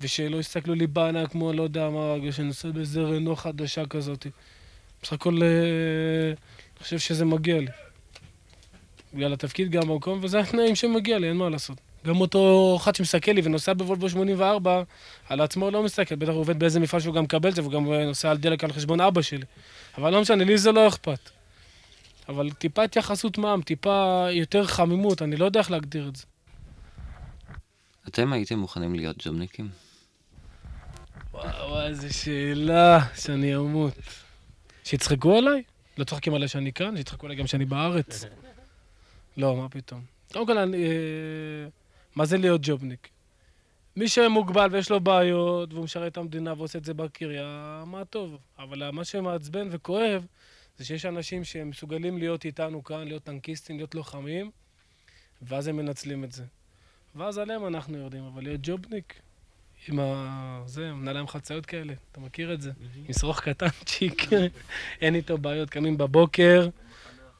ושלא 0.00 0.36
יסתכלו 0.36 0.74
לי 0.74 0.86
בענה 0.86 1.26
כמו, 1.26 1.52
לא 1.52 1.62
יודע 1.62 1.90
מה, 1.90 2.32
שנוסע 2.32 2.70
באיזה 2.70 3.00
רנו 3.00 3.36
חדשה 3.36 3.86
כזאת. 3.86 4.26
בסך 5.02 5.12
הכל, 5.12 5.42
אה, 5.42 5.48
אני 6.28 6.82
חושב 6.82 6.98
שזה 6.98 7.24
מגיע 7.24 7.58
לי. 7.58 7.66
בגלל 9.14 9.32
התפקיד 9.32 9.70
גם 9.70 9.88
במקום, 9.88 10.18
וזה 10.22 10.40
התנאים 10.40 10.76
שמגיע 10.76 11.18
לי, 11.18 11.28
אין 11.28 11.36
מה 11.36 11.48
לעשות. 11.48 11.78
גם 12.06 12.20
אותו 12.20 12.76
אחד 12.80 12.94
שמסתכל 12.94 13.32
לי 13.32 13.40
ונוסע 13.44 13.72
בוולבו 13.72 14.08
84, 14.08 14.82
על 15.28 15.40
עצמו 15.40 15.70
לא 15.70 15.82
מסתכל, 15.82 16.14
בטח 16.14 16.30
הוא 16.30 16.40
עובד 16.40 16.58
באיזה 16.58 16.80
מפעל 16.80 17.00
שהוא 17.00 17.14
גם 17.14 17.24
מקבל 17.24 17.50
את 17.50 17.54
זה, 17.54 17.62
והוא 17.62 17.72
גם 17.72 17.92
נוסע 17.92 18.30
על 18.30 18.36
דלק 18.36 18.64
על 18.64 18.72
חשבון 18.72 19.00
אבא 19.00 19.22
שלי. 19.22 19.44
אבל 19.98 20.12
לא 20.12 20.20
משנה, 20.20 20.44
לי 20.44 20.58
זה 20.58 20.72
לא 20.72 20.88
אכפת. 20.88 21.30
אבל 22.28 22.50
טיפה 22.50 22.84
התייחסות 22.84 23.38
מע"מ, 23.38 23.62
טיפה 23.62 24.26
יותר 24.30 24.66
חמימות, 24.66 25.22
אני 25.22 25.36
לא 25.36 25.44
יודע 25.44 25.60
איך 25.60 25.70
להגדיר 25.70 26.08
את 26.08 26.16
זה. 26.16 26.24
אתם 28.08 28.32
הייתם 28.32 28.58
מוכנים 28.58 28.94
להיות 28.94 29.16
ג'ובניקים? 29.26 29.68
וואו, 31.32 31.80
איזה 31.80 32.12
שאלה 32.12 32.98
שאני 33.14 33.56
אמות. 33.56 33.94
שיצחקו 34.84 35.36
עליי? 35.36 35.62
לא 35.98 36.04
צוחקים 36.04 36.34
עליי 36.34 36.48
שאני 36.48 36.72
כאן? 36.72 36.96
שיצחקו 36.96 37.26
עליי 37.26 37.38
גם 37.38 37.46
שאני 37.46 37.64
בארץ? 37.64 38.24
לא, 39.36 39.56
מה 39.56 39.68
פתאום. 39.68 40.00
קודם 40.32 40.46
כל, 40.46 40.58
אני... 40.58 40.86
מה 42.16 42.24
זה 42.24 42.38
להיות 42.38 42.60
ג'ובניק? 42.64 43.08
מי 43.96 44.08
שמוגבל 44.08 44.68
ויש 44.72 44.90
לו 44.90 45.00
בעיות, 45.00 45.72
והוא 45.72 45.84
משרת 45.84 46.12
את 46.12 46.16
המדינה 46.16 46.52
ועושה 46.56 46.78
את 46.78 46.84
זה 46.84 46.94
בקריה, 46.94 47.82
מה 47.86 48.04
טוב. 48.04 48.38
אבל 48.58 48.90
מה 48.90 49.04
שמעצבן 49.04 49.68
וכואב, 49.70 50.26
זה 50.78 50.84
שיש 50.84 51.06
אנשים 51.06 51.44
שהם 51.44 51.70
מסוגלים 51.70 52.18
להיות 52.18 52.44
איתנו 52.44 52.84
כאן, 52.84 53.08
להיות 53.08 53.22
טנקיסטים, 53.22 53.76
להיות 53.76 53.94
לוחמים, 53.94 54.50
ואז 55.42 55.66
הם 55.66 55.76
מנצלים 55.76 56.24
את 56.24 56.32
זה. 56.32 56.44
ואז 57.14 57.38
עליהם 57.38 57.66
אנחנו 57.66 57.98
יורדים, 57.98 58.24
אבל 58.24 58.42
להיות 58.42 58.60
ג'ובניק, 58.62 59.20
עם 59.88 60.00
ה... 60.00 60.62
זה, 60.66 60.92
מנהלי 60.92 61.26
חצאיות 61.26 61.66
כאלה, 61.66 61.94
אתה 62.12 62.20
מכיר 62.20 62.54
את 62.54 62.60
זה? 62.60 62.72
עם 63.08 63.12
שרוך 63.12 63.40
קטנצ'יק, 63.40 64.22
אין 65.02 65.14
איתו 65.14 65.38
בעיות, 65.38 65.70
קמים 65.70 65.98
בבוקר, 65.98 66.68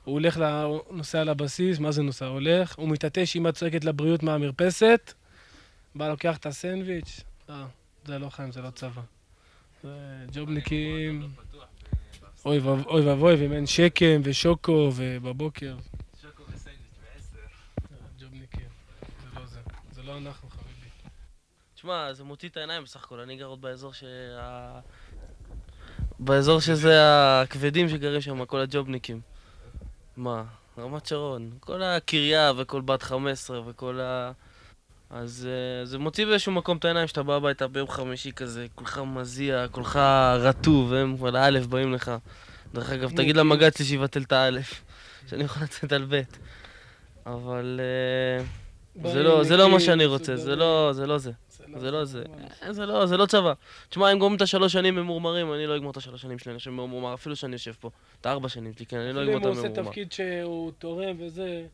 הוא 0.05 0.13
הולך, 0.13 0.41
הוא 0.65 0.81
נוסע 0.91 1.25
לבסיס, 1.25 1.79
מה 1.79 1.93
זה 1.93 2.03
נוסע? 2.03 2.27
הולך, 2.27 2.75
הוא 2.79 2.89
מתעטש, 2.89 3.37
אמא 3.37 3.51
צועקת 3.51 3.85
לבריאות 3.85 4.23
מהמרפסת, 4.23 5.13
בא 5.95 6.09
לוקח 6.09 6.37
את 6.37 6.47
הסנדוויץ', 6.47 7.21
לא, 7.49 7.55
זה 8.05 8.19
לא 8.19 8.29
חיים, 8.29 8.53
זה 8.53 8.61
לא 8.63 8.71
צבא. 8.71 9.03
זה 9.83 10.25
ג'ובניקים... 10.33 11.29
אוי 12.45 12.59
ואבוי, 13.05 13.35
ואם 13.35 13.53
אין 13.53 13.67
שקם 13.67 14.21
ושוקו 14.25 14.91
ובבוקר. 14.97 15.77
שוקו 16.23 16.43
וסנדוויץ' 16.49 16.99
בעשר. 17.03 17.47
ג'ובניקים, 18.19 18.67
זה 19.01 19.41
לא 19.41 19.47
זה. 19.47 19.61
זה 19.93 20.03
לא 20.03 20.19
אנחנו, 20.19 20.49
חביבי. 20.51 20.89
תשמע, 21.75 22.13
זה 22.13 22.25
מוציא 22.25 22.49
את 22.49 22.57
העיניים 22.57 22.83
בסך 22.83 23.05
הכל, 23.05 23.21
אני 23.21 23.37
גר 23.37 23.45
עוד 23.45 23.61
באזור 23.61 23.93
ש... 23.93 24.05
באזור 26.19 26.61
שזה 26.61 26.93
הכבדים 27.43 27.89
שגרים 27.89 28.21
שם, 28.21 28.45
כל 28.45 28.61
הג'ובניקים. 28.61 29.32
מה? 30.17 30.45
רמת 30.79 31.07
שרון. 31.07 31.51
כל 31.61 31.83
הקריה 31.83 32.53
וכל 32.57 32.81
בת 32.81 33.03
15 33.03 33.61
וכל 33.67 34.01
ה... 34.01 34.33
אז 35.11 35.49
uh, 35.49 35.87
זה 35.87 35.99
מוציא 35.99 36.27
באיזשהו 36.27 36.53
מקום 36.53 36.77
את 36.77 36.85
העיניים 36.85 37.09
שאתה 37.09 37.23
בא 37.23 37.35
הביתה 37.35 37.69
ביום 37.69 37.89
חמישי 37.89 38.33
כזה, 38.33 38.67
כולך 38.75 39.01
מזיע, 39.07 39.67
כולך 39.71 39.97
רטוב, 40.39 40.93
הם 40.93 41.25
על 41.25 41.37
האלף 41.37 41.67
באים 41.67 41.93
לך. 41.93 42.13
דרך 42.75 42.91
אגב, 42.91 43.17
תגיד 43.17 43.37
למג"ד 43.37 43.77
שלי 43.77 43.85
שיבטל 43.85 44.23
את 44.23 44.33
האלף, 44.33 44.83
שאני 45.29 45.45
יכול 45.45 45.63
לצאת 45.63 45.93
על 45.93 46.05
בית. 46.05 46.39
אבל 47.27 47.81
uh, 49.01 49.09
זה 49.09 49.23
לא, 49.23 49.45
זה 49.45 49.57
לא 49.57 49.71
מה 49.71 49.81
שאני 49.81 50.07
רוצה, 50.07 50.37
זה 50.37 50.57
לא 50.57 50.91
זה. 50.93 51.07
לא 51.07 51.19
זה. 51.19 51.33
זה 51.77 51.91
לא 51.91 52.05
זה. 52.05 52.25
זה 52.71 52.87
לא, 52.87 53.07
זה 53.07 53.17
לא 53.17 53.27
צבא. 53.27 53.53
תשמע, 53.89 54.13
אם 54.13 54.19
גומרים 54.19 54.37
את 54.37 54.43
השלוש 54.43 54.73
שנים 54.73 54.95
ממורמרים, 54.95 55.53
אני 55.53 55.67
לא 55.67 55.77
אגמור 55.77 55.91
את 55.91 55.97
השלוש 55.97 56.23
שנים 56.23 56.39
שלי, 56.39 56.51
אני 56.51 56.57
יושב 56.57 56.71
ממורמר, 56.71 57.15
אפילו 57.15 57.37
שאני 57.37 57.53
יושב 57.53 57.73
פה. 57.81 57.91
את 58.21 58.27
הארבע 58.27 58.49
שנים 58.49 58.73
שלי, 58.73 58.87
כן, 58.87 58.97
אני 58.97 59.13
לא 59.13 59.23
אגמור 59.23 59.37
את 59.37 59.45
הממורמר. 59.45 59.61
אם 59.61 59.67
הוא 59.67 59.73
עושה 59.73 59.83
תפקיד 59.83 60.13
שהוא 60.13 60.73
תורם 60.79 61.17
וזה, 61.19 61.67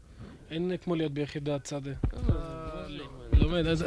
אין 0.50 0.72
כמו 0.84 0.94
להיות 0.94 1.12
ביחידת 1.12 1.66
שדה. 1.66 1.90
לומד, 3.32 3.66
אז 3.66 3.84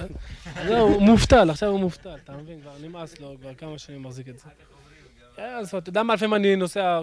זהו, 0.67 0.87
הוא 0.87 1.01
מובטל, 1.01 1.49
עכשיו 1.49 1.69
הוא 1.69 1.79
מובטל, 1.79 2.15
אתה 2.23 2.33
מבין? 2.37 2.61
כבר 2.61 2.73
נמאס 2.81 3.19
לו, 3.19 3.35
כבר 3.41 3.53
כמה 3.53 3.77
שנים 3.77 4.03
מחזיק 4.03 4.29
את 4.29 4.39
זה. 4.39 4.45
אז 5.37 5.75
אתה 5.75 5.89
יודע 5.89 6.03
מה, 6.03 6.13
לפעמים 6.13 6.33
אני 6.33 6.55
נוסע, 6.55 7.01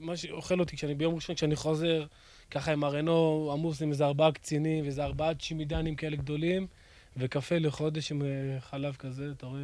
מה 0.00 0.16
שאוכל 0.16 0.60
אותי, 0.60 0.76
כשאני 0.76 0.94
ביום 0.94 1.14
ראשון, 1.14 1.36
כשאני 1.36 1.56
חוזר, 1.56 2.04
ככה 2.50 2.72
עם 2.72 2.84
הרנו 2.84 3.50
עמוס 3.52 3.82
עם 3.82 3.90
איזה 3.90 4.04
ארבעה 4.04 4.32
קצינים, 4.32 4.84
ואיזה 4.84 5.04
ארבעה 5.04 5.34
צ'ימידנים 5.34 5.94
כאלה 5.94 6.16
גדולים, 6.16 6.66
וקפה 7.16 7.58
לחודש 7.58 8.12
עם 8.12 8.22
חלב 8.60 8.96
כזה, 8.96 9.30
אתה 9.36 9.46
רואה? 9.46 9.60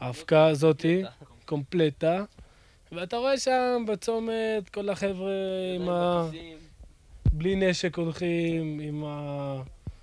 האבקה 0.00 0.46
הזאתי, 0.46 1.02
קומפלטה. 1.44 2.24
ואתה 2.92 3.16
רואה 3.16 3.38
שם 3.38 3.84
בצומת 3.88 4.68
כל 4.72 4.88
החבר'ה 4.88 5.32
עם 5.76 5.88
ה... 5.88 6.28
בלי 7.32 7.56
נשק 7.56 7.96
הולכים, 7.96 8.80
עם 8.80 9.04
ה... 9.04 9.62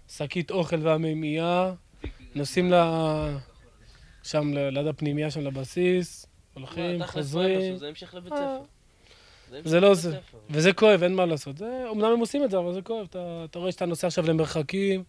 שקית 0.09 0.51
אוכל 0.51 0.87
והמימייה, 0.87 1.73
נוסעים 2.35 2.71
ל... 2.71 2.75
שם 4.23 4.53
ליד 4.53 4.87
הפנימייה 4.87 5.31
שם 5.31 5.41
לבסיס, 5.41 6.27
הולכים, 6.53 7.05
חוזרים. 7.05 7.77
זה 7.77 7.87
המשך 7.87 8.13
לבית 8.13 8.33
ספר. 8.33 8.61
זה 9.63 9.79
לא 9.79 9.93
זה, 9.93 10.17
וזה 10.49 10.73
כואב, 10.73 11.03
אין 11.03 11.15
מה 11.15 11.25
לעשות. 11.25 11.57
זה, 11.57 11.83
אמנם 11.91 12.05
הם 12.05 12.19
עושים 12.19 12.43
את 12.43 12.51
זה, 12.51 12.57
אבל 12.57 12.73
זה 12.73 12.81
כואב. 12.81 13.07
אתה 13.09 13.59
רואה 13.59 13.71
שאתה 13.71 13.85
נוסע 13.85 14.07
עכשיו 14.07 14.27
למרחקים, 14.27 15.03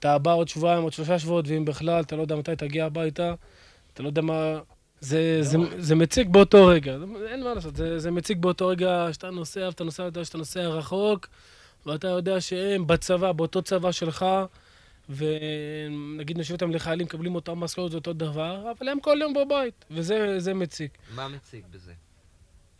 אתה 0.00 0.18
בא 0.18 0.34
עוד 0.34 0.48
שבועיים, 0.48 0.82
עוד 0.82 0.92
שלושה 0.92 1.18
שבועות, 1.18 1.48
ואם 1.48 1.64
בכלל, 1.64 2.00
אתה 2.00 2.16
לא 2.16 2.22
יודע 2.22 2.36
מתי 2.36 2.56
תגיע 2.56 2.86
הביתה, 2.86 3.34
אתה 3.92 4.02
לא 4.02 4.08
יודע 4.08 4.22
מה... 4.22 4.58
זה, 5.00 5.42
זה, 5.42 5.56
זה 5.78 5.94
מציג 5.94 6.28
באותו 6.28 6.66
רגע, 6.66 6.96
אין 7.28 7.44
מה 7.44 7.54
לעשות, 7.54 7.76
זה, 7.76 7.98
זה 7.98 8.10
מציג 8.10 8.38
באותו 8.38 8.68
רגע 8.68 9.08
שאתה 9.12 9.30
נוסע, 9.30 9.60
ואתה 9.60 9.84
נוסע, 9.84 10.08
שאתה 10.24 10.38
נוסע 10.38 10.60
רחוק, 10.60 11.28
ואתה 11.86 12.08
יודע 12.08 12.40
שהם 12.40 12.86
בצבא, 12.86 13.32
באותו 13.32 13.62
צבא 13.62 13.92
שלך, 13.92 14.26
ונגיד 15.08 16.38
נשאיר 16.38 16.54
אותם 16.56 16.70
לחיילים, 16.70 17.06
מקבלים 17.06 17.34
אותם 17.34 17.60
משכורת, 17.60 17.90
זה 17.90 17.96
אותו 17.96 18.12
דבר, 18.12 18.72
אבל 18.78 18.88
הם 18.88 19.00
כל 19.00 19.18
יום 19.20 19.34
בבית, 19.34 19.84
וזה 19.90 20.54
מציג. 20.54 20.90
מה 21.14 21.28
מציג 21.28 21.64
בזה? 21.70 21.92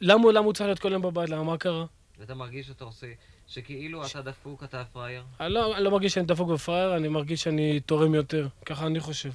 למה, 0.00 0.32
למה 0.32 0.44
הוא 0.44 0.52
צריך 0.52 0.66
להיות 0.66 0.78
כל 0.78 0.92
יום 0.92 1.02
בבית? 1.02 1.30
למה? 1.30 1.44
מה 1.44 1.58
קרה? 1.58 1.84
ואתה 2.18 2.34
מרגיש 2.34 2.66
שאתה 2.66 2.84
עושה, 2.84 3.06
שכאילו 3.50 4.06
אתה 4.06 4.22
דפוק, 4.22 4.64
אתה 4.64 4.82
פראייר? 4.92 5.22
אני 5.40 5.54
לא, 5.54 5.76
אני 5.76 5.84
לא 5.84 5.90
מרגיש 5.90 6.14
שאני 6.14 6.26
דפוק 6.26 6.48
ופראייר, 6.48 6.96
אני 6.96 7.08
מרגיש 7.08 7.42
שאני 7.42 7.80
תורם 7.80 8.14
יותר. 8.14 8.48
ככה 8.66 8.86
אני 8.86 9.00
חושב. 9.00 9.30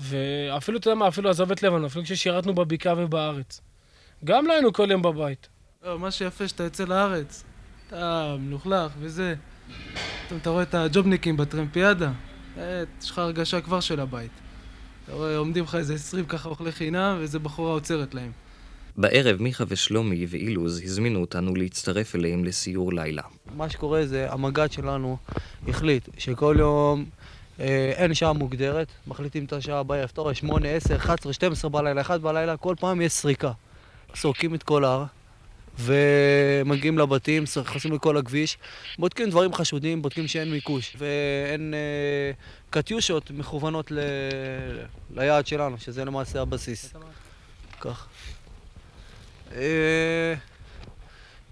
ואפילו, 0.00 0.78
אתה 0.78 0.88
יודע 0.88 0.98
מה, 0.98 1.08
אפילו 1.08 1.30
עזוב 1.30 1.52
את 1.52 1.62
לבנון, 1.62 1.84
אפילו 1.84 2.04
כששירתנו 2.04 2.54
בבקעה 2.54 2.94
ובארץ. 2.98 3.60
גם 4.24 4.46
לא 4.46 4.52
היינו 4.52 4.72
כל 4.72 4.88
יום 4.90 5.02
בבית. 5.02 5.48
לא, 5.82 5.98
מה 5.98 6.10
שיפה 6.10 6.48
שאתה 6.48 6.62
יוצא 6.62 6.84
לארץ, 6.84 7.44
אתה 7.86 8.36
מלוכלך 8.38 8.92
וזה. 8.98 9.34
פתאום 10.26 10.40
אתה 10.40 10.50
רואה 10.50 10.62
את 10.62 10.74
הג'ובניקים 10.74 11.36
בטרמפיאדה, 11.36 12.12
יש 13.00 13.10
לך 13.10 13.18
הרגשה 13.18 13.60
כבר 13.60 13.80
של 13.80 14.00
הבית. 14.00 14.30
אתה 15.04 15.12
רואה, 15.12 15.36
עומדים 15.36 15.64
לך 15.64 15.74
איזה 15.74 15.94
עשרים 15.94 16.26
ככה 16.26 16.48
אוכלי 16.48 16.72
חינם, 16.72 17.16
ואיזה 17.18 17.38
בחורה 17.38 17.70
עוצרת 17.70 18.14
להם. 18.14 18.32
בערב 18.98 19.42
מיכה 19.42 19.64
ושלומי 19.68 20.26
ואילוז 20.28 20.82
הזמינו 20.84 21.20
אותנו 21.20 21.54
להצטרף 21.54 22.14
אליהם 22.14 22.44
לסיור 22.44 22.92
לילה. 22.92 23.22
מה 23.56 23.70
שקורה 23.70 24.06
זה, 24.06 24.32
המג"ד 24.32 24.72
שלנו 24.72 25.16
החליט 25.68 26.08
שכל 26.18 26.56
יום 26.58 27.04
אה, 27.60 27.92
אין 27.96 28.14
שעה 28.14 28.32
מוגדרת, 28.32 28.88
מחליטים 29.06 29.44
את 29.44 29.52
השעה 29.52 29.82
בערב, 29.82 30.10
אתה 30.12 30.20
רואה, 30.20 30.34
8, 30.34 30.68
10, 30.68 30.96
11, 30.96 31.32
12 31.32 31.70
בלילה, 31.70 32.00
1 32.00 32.20
בלילה, 32.20 32.56
כל 32.56 32.74
פעם 32.80 33.00
יש 33.00 33.12
סריקה. 33.12 33.52
סורקים 34.14 34.54
את 34.54 34.62
כל 34.62 34.84
ההר, 34.84 35.04
ומגיעים 35.78 36.98
לבתים, 36.98 37.44
נכנסים 37.60 37.92
לכל 37.92 38.16
הכביש, 38.16 38.58
בודקים 38.98 39.30
דברים 39.30 39.54
חשודים, 39.54 40.02
בודקים 40.02 40.28
שאין 40.28 40.50
מיקוש 40.50 40.96
ואין 40.98 41.74
אה, 41.74 42.30
קטיושות 42.70 43.30
מכוונות 43.30 43.90
ל... 43.90 43.98
ליעד 45.14 45.46
שלנו, 45.46 45.78
שזה 45.78 46.04
למעשה 46.04 46.40
הבסיס. 46.42 46.92
כך. 47.80 48.06
אה, 49.54 50.34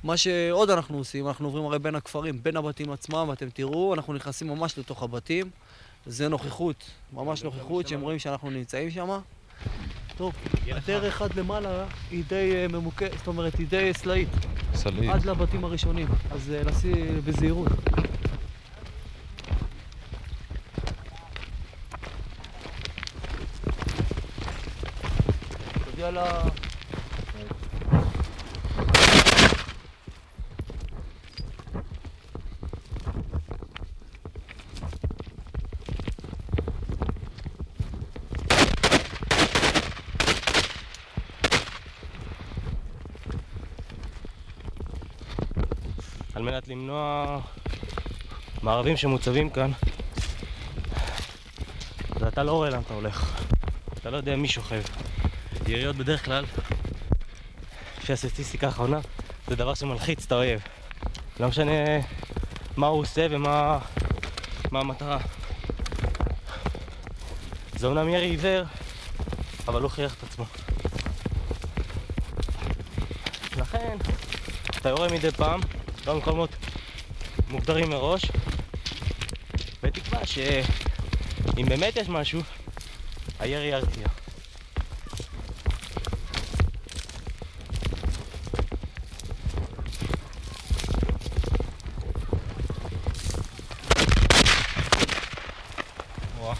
מה 0.04 0.16
שעוד 0.16 0.70
אנחנו 0.70 0.98
עושים, 0.98 1.28
אנחנו 1.28 1.46
עוברים 1.46 1.64
הרי 1.64 1.78
בין 1.78 1.94
הכפרים, 1.94 2.42
בין 2.42 2.56
הבתים 2.56 2.90
עצמם, 2.90 3.26
ואתם 3.28 3.50
תראו, 3.50 3.94
אנחנו 3.94 4.12
נכנסים 4.12 4.48
ממש 4.48 4.78
לתוך 4.78 5.02
הבתים. 5.02 5.50
זה 6.06 6.28
נוכחות, 6.28 6.90
ממש 7.12 7.42
נוכחות, 7.42 7.88
שהם 7.88 8.00
רואים 8.00 8.18
שאנחנו 8.18 8.50
נמצאים 8.50 8.90
שם. 8.90 9.18
טוב, 10.16 10.32
הדרך 10.72 11.22
עד 11.22 11.34
למעלה 11.34 11.86
היא 12.10 12.24
די 12.28 12.52
אה, 12.54 12.68
ממוקדת, 12.68 13.18
זאת 13.18 13.26
אומרת, 13.26 13.58
היא 13.58 13.66
די 13.68 13.90
סלעית. 13.94 14.28
סלעית. 14.74 15.10
עד 15.10 15.24
לבתים 15.24 15.64
הראשונים, 15.64 16.06
אז 16.30 16.50
אה, 16.50 16.62
לשים 16.62 17.20
בזהירות. 17.24 17.68
תודיע 25.84 26.10
לה... 26.10 26.42
על 46.34 46.43
מנת 46.54 46.68
למנוע 46.68 47.38
מערבים 48.62 48.96
שמוצבים 48.96 49.50
כאן. 49.50 49.70
ואתה 52.20 52.42
לא 52.42 52.52
רואה 52.52 52.70
לאן 52.70 52.80
אתה 52.80 52.94
הולך. 52.94 53.42
אתה 53.94 54.10
לא 54.10 54.16
יודע 54.16 54.36
מי 54.36 54.48
שוכב. 54.48 54.82
יריות 55.66 55.96
בדרך 55.96 56.24
כלל, 56.24 56.44
לפי 57.98 58.12
הסטטיסטיקה 58.12 58.66
האחרונה, 58.66 59.00
זה 59.48 59.56
דבר 59.56 59.74
שמלחיץ 59.74 60.24
את 60.26 60.32
האויב. 60.32 60.60
לא 61.40 61.48
משנה 61.48 61.72
מה 62.76 62.86
הוא 62.86 63.00
עושה 63.00 63.26
ומה 63.30 63.78
מה 64.70 64.80
המטרה. 64.80 65.18
זה 67.76 67.86
אומנם 67.86 68.08
ירי 68.08 68.26
עיוור, 68.26 68.64
אבל 69.68 69.80
הוא 69.80 69.82
הוכיח 69.82 70.14
את 70.14 70.22
עצמו. 70.22 70.44
לכן, 73.56 73.96
אתה 74.80 74.88
יורה 74.88 75.08
מדי 75.08 75.30
פעם, 75.30 75.60
במקומות 76.06 76.50
מוגדרים 77.48 77.90
מראש, 77.90 78.22
בתקווה 79.82 80.26
שאם 80.26 81.66
באמת 81.68 81.96
יש 81.96 82.08
משהו, 82.08 82.40
הירי 83.38 83.66
ירתיע. 83.66 84.06
וואה. 96.38 96.54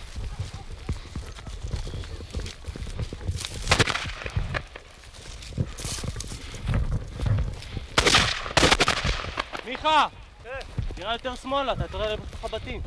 מיכה! 9.66 10.07
תראה 10.94 11.12
יותר 11.12 11.35
שמאלה, 11.35 11.72
אתה 11.72 11.88
תראה 11.88 12.16
בתוך 12.16 12.44
הבתים. 12.44 12.80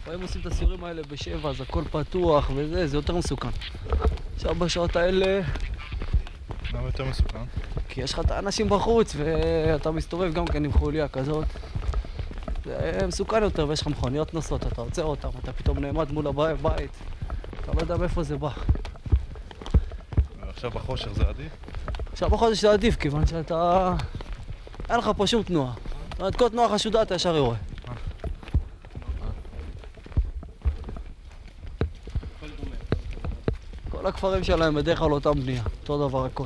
לפעמים 0.00 0.22
עושים 0.22 0.40
את 0.40 0.46
הסיורים 0.46 0.79
האלה 0.90 1.02
בשבע, 1.02 1.50
אז 1.50 1.60
הכל 1.60 1.82
פתוח 1.90 2.50
וזה, 2.54 2.86
זה 2.86 2.96
יותר 2.96 3.16
מסוכן. 3.16 3.48
עכשיו 4.34 4.54
בשעות 4.54 4.96
האלה, 4.96 5.40
למה 6.72 6.86
יותר 6.86 7.04
מסוכן? 7.04 7.38
כי 7.88 8.00
יש 8.00 8.12
לך 8.12 8.18
את 8.18 8.30
האנשים 8.30 8.68
בחוץ, 8.68 9.16
ואתה 9.18 9.90
מסתובב 9.90 10.32
גם 10.34 10.46
כן 10.46 10.64
עם 10.64 10.72
חוליה 10.72 11.08
כזאת. 11.08 11.44
זה 12.64 13.06
מסוכן 13.08 13.42
יותר, 13.42 13.68
ויש 13.68 13.80
לך 13.80 13.86
מכוניות 13.86 14.34
נוסעות, 14.34 14.66
אתה 14.66 14.80
עוצר 14.80 15.04
אותם, 15.04 15.28
אתה 15.42 15.52
פתאום 15.52 15.78
נעמד 15.78 16.12
מול 16.12 16.26
הבית, 16.26 16.90
אתה 17.60 17.72
לא 17.72 17.80
יודע 17.80 17.96
מאיפה 17.96 18.22
זה 18.22 18.36
בא. 18.36 18.50
עכשיו 20.48 20.70
בחושך 20.70 21.12
זה 21.12 21.22
עדיף? 21.28 21.52
עכשיו 22.12 22.30
בחודש 22.30 22.60
זה 22.60 22.72
עדיף, 22.72 22.96
כיוון 22.96 23.26
שאתה... 23.26 23.94
אין 24.90 24.98
לך 24.98 25.10
פה 25.16 25.26
שום 25.26 25.42
תנועה. 25.42 25.72
זאת 26.10 26.20
אומרת, 26.20 26.36
כל 26.36 26.48
תנועה 26.48 26.68
חשודה 26.68 27.02
אתה 27.02 27.14
ישר 27.14 27.36
יורה. 27.36 27.56
כל 34.00 34.06
הכפרים 34.06 34.44
שלהם 34.44 34.74
בדרך 34.74 34.98
כלל 34.98 35.12
אותם 35.12 35.40
בנייה, 35.40 35.62
אותו 35.82 36.08
דבר 36.08 36.24
הכל. 36.24 36.44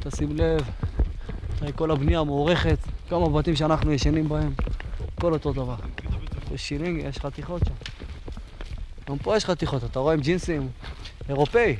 תשים 0.00 0.36
לב, 0.36 0.70
כל 1.74 1.90
הבנייה 1.90 2.22
מוערכת, 2.22 2.78
גם 3.10 3.22
הבתים 3.22 3.56
שאנחנו 3.56 3.92
ישנים 3.92 4.28
בהם, 4.28 4.52
הכל 5.16 5.32
אותו 5.32 5.52
דבר. 5.52 5.74
יש 6.52 6.68
שילינג, 6.68 7.04
יש 7.04 7.18
חתיכות 7.18 7.62
שם. 7.64 7.74
גם 9.08 9.18
פה 9.18 9.36
יש 9.36 9.44
חתיכות, 9.44 9.84
אתה 9.84 9.98
רואה 9.98 10.14
עם 10.14 10.20
ג'ינסים, 10.20 10.68
אירופאי. 11.28 11.76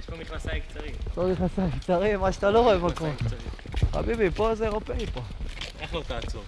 יש 0.00 0.06
פה 0.06 0.16
מכנסיים 0.16 0.62
קצרים. 0.68 0.94
לא 1.16 1.28
מכנסיים 1.28 1.70
קצרים, 1.70 2.20
מה 2.20 2.32
שאתה 2.32 2.50
לא 2.50 2.60
רואה 2.60 2.78
במקום. 2.78 3.14
חביבי, 3.92 4.30
פה 4.30 4.54
זה 4.54 4.64
אירופאי 4.64 5.06
פה. 5.06 5.20
איך 5.80 5.94
לא 5.94 6.02
תעצור? 6.06 6.42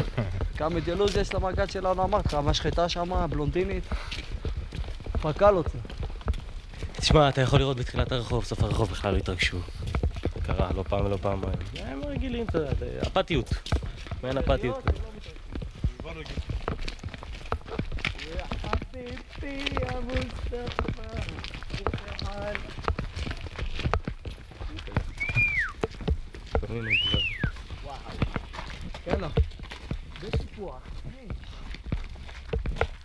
גם 0.58 0.76
את 0.76 0.88
ילוז 0.88 1.16
יש 1.16 1.34
למג"ד 1.34 1.70
שלנו, 1.70 2.04
אמרתי 2.04 2.28
לך, 2.28 2.34
המשחטה 2.34 2.88
שם, 2.88 3.26
בלונדינית. 3.30 3.84
פקל 5.22 5.54
אותה. 5.54 5.95
תשמע, 7.06 7.28
אתה 7.28 7.40
יכול 7.40 7.58
לראות 7.58 7.76
בתחילת 7.76 8.12
הרחוב, 8.12 8.44
סוף 8.44 8.62
הרחוב 8.62 8.90
בכלל 8.90 9.12
לא 9.12 9.18
התרגשו. 9.18 9.58
קרה 10.42 10.70
לא 10.72 10.82
פעם 10.82 11.06
ולא 11.06 11.16
פעמיים. 11.16 11.58
הם 11.78 12.04
רגילים, 12.04 12.46
אתה 12.46 12.58
יודע, 12.58 12.86
אפתיות. 13.06 13.54
מעין 14.22 14.38
אפתיות. 14.38 14.84
יאללה. 29.06 29.28
זה 30.20 30.28
סיפוח. 30.38 30.82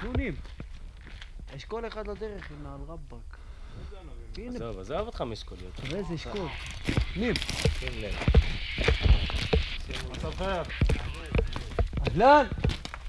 נונים. 0.03 0.35
אשכול 1.55 1.87
אחד 1.87 2.07
לדרך 2.07 2.51
עם 2.51 2.63
נעל 2.63 2.81
רבאק. 2.87 3.40
עזוב, 4.38 4.79
עזוב 4.79 4.99
אותך 4.99 5.21
מאשכוליות. 5.21 5.73
תראה 5.75 5.99
איזה 5.99 6.13
אשכול. 6.15 6.47
נים. 7.15 7.34
שים 7.79 8.01
לב. 8.01 8.15
אהלן! 12.07 12.45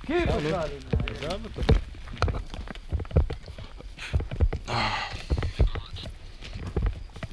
כיף. 0.06 0.28
עזוב 0.28 1.44
אותו. 1.44 1.72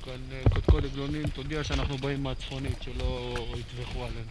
כאן 0.06 0.22
קודקוד 0.54 0.86
עגלונים, 0.86 1.28
תודיע 1.28 1.64
שאנחנו 1.64 1.98
באים 1.98 2.24
מהצפונית, 2.24 2.82
שלא 2.82 3.36
יטבחו 3.58 4.06
עלינו. 4.06 4.30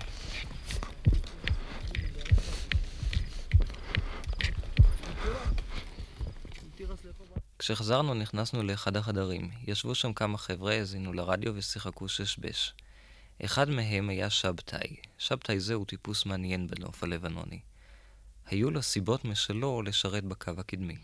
כשחזרנו 7.68 8.14
נכנסנו 8.14 8.62
לאחד 8.62 8.96
החדרים. 8.96 9.50
ישבו 9.66 9.94
שם 9.94 10.12
כמה 10.12 10.38
חבר'ה, 10.38 10.72
האזינו 10.72 11.12
לרדיו 11.12 11.52
ושיחקו 11.57 12.09
שש-בש. 12.09 12.74
אחד 13.44 13.70
מהם 13.70 14.09
היה 14.09 14.31
שבתאי. 14.31 14.96
שבתאי 15.18 15.61
זה 15.61 15.74
הוא 15.74 15.87
טיפוס 15.87 16.26
מעניין 16.26 16.66
בנוף 16.66 17.02
הלבנוני. 17.02 17.61
היו 18.46 18.70
לו 18.70 18.83
סיבות 18.83 19.24
משלו 19.24 19.83
לשרת 19.83 20.24
בקו 20.24 20.50
הקדמי. 20.59 20.96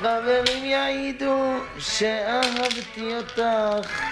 חברים 0.00 0.64
יעידו, 0.64 1.54
שאהבתי 1.78 3.16
אותך. 3.16 4.02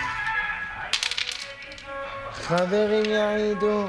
חברים 2.33 3.05
יעידו, 3.05 3.89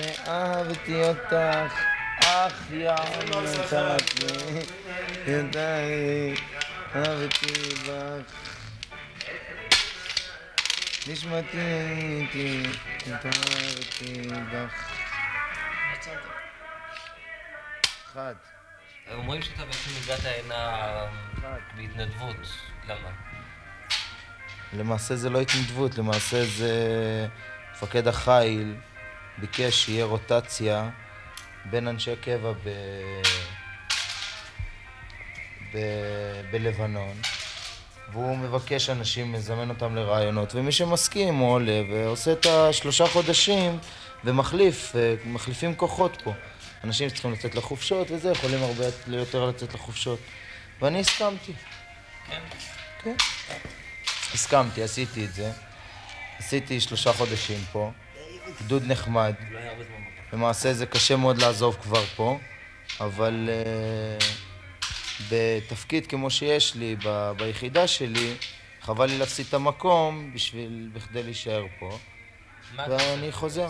שאהבתי 0.00 1.02
אותך. 1.04 1.74
אך 2.20 2.70
יענו 2.70 3.40
נתתי, 3.40 4.26
ידיי, 5.26 6.34
אהבתי 6.94 7.52
בך. 7.86 8.32
נשמתי 11.08 11.56
הייתי, 11.56 12.62
התאהבתי 13.06 14.28
בך. 14.52 14.90
אחד. 18.12 18.34
אומרים 19.14 19.42
שאתה 19.42 19.64
בעצם 19.64 19.90
הגעת 20.04 20.20
הנה 20.44 21.06
בהתנדבות. 21.76 22.36
למה? 22.88 23.10
למעשה 24.72 25.16
זה 25.16 25.30
לא 25.30 25.40
התנדבות, 25.40 25.98
למעשה 25.98 26.44
זה 26.44 26.72
מפקד 27.72 28.08
החיל 28.08 28.74
ביקש 29.40 29.84
שיהיה 29.84 30.04
רוטציה 30.04 30.90
בין 31.64 31.88
אנשי 31.88 32.16
קבע 32.16 32.52
ב... 32.52 32.68
ב... 35.74 35.78
בלבנון 36.50 37.16
והוא 38.12 38.38
מבקש 38.38 38.90
אנשים, 38.90 39.32
מזמן 39.32 39.70
אותם 39.70 39.96
לרעיונות 39.96 40.54
ומי 40.54 40.72
שמסכים 40.72 41.34
הוא 41.34 41.52
עולה 41.52 41.82
ועושה 41.90 42.32
את 42.32 42.46
השלושה 42.46 43.06
חודשים 43.06 43.78
ומחליף, 44.24 44.96
אה, 44.96 45.14
מחליפים 45.26 45.74
כוחות 45.74 46.22
פה. 46.24 46.32
אנשים 46.84 47.08
שצריכים 47.08 47.32
לצאת 47.32 47.54
לחופשות 47.54 48.10
וזה, 48.10 48.30
יכולים 48.30 48.62
הרבה 48.62 48.84
יותר 49.08 49.46
לצאת 49.46 49.74
לחופשות. 49.74 50.18
ואני 50.80 51.00
הסכמתי. 51.00 51.52
כן? 52.26 52.40
כן. 53.02 53.14
הסכמתי, 54.34 54.82
עשיתי 54.82 55.24
את 55.24 55.34
זה. 55.34 55.52
עשיתי 56.38 56.80
שלושה 56.80 57.12
חודשים 57.12 57.58
פה, 57.72 57.90
גדוד 58.58 58.82
נחמד. 58.86 59.34
למעשה 60.32 60.72
זה 60.72 60.86
קשה 60.86 61.16
מאוד 61.16 61.38
לעזוב 61.38 61.76
כבר 61.82 62.04
פה, 62.04 62.38
אבל 63.00 63.48
uh, 63.48 64.24
בתפקיד 65.30 66.06
כמו 66.06 66.30
שיש 66.30 66.74
לי 66.74 66.96
ב- 67.04 67.32
ביחידה 67.36 67.86
שלי, 67.86 68.34
חבל 68.80 69.06
לי 69.06 69.18
להפסיד 69.18 69.46
את 69.48 69.54
המקום 69.54 70.30
בשביל, 70.34 70.90
בכדי 70.92 71.22
להישאר 71.22 71.66
פה. 71.78 71.98
ואני 72.76 73.32
חוזר. 73.32 73.68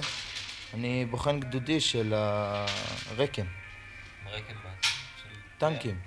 אני 0.74 1.06
בוחן 1.10 1.40
גדודי 1.40 1.80
של 1.80 2.12
הרקם, 2.14 3.46
רקם 4.26 4.54
מה? 4.64 4.70
טנקים. 5.58 6.00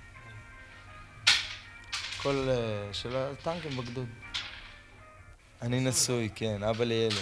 כל... 2.21 2.49
אה, 2.49 2.93
של 2.93 3.15
הטנקים 3.15 3.77
בגדוד. 3.77 4.09
אני 5.61 5.79
נשוי, 5.79 6.29
כן, 6.35 6.63
אבא 6.63 6.83
לילד. 6.83 7.13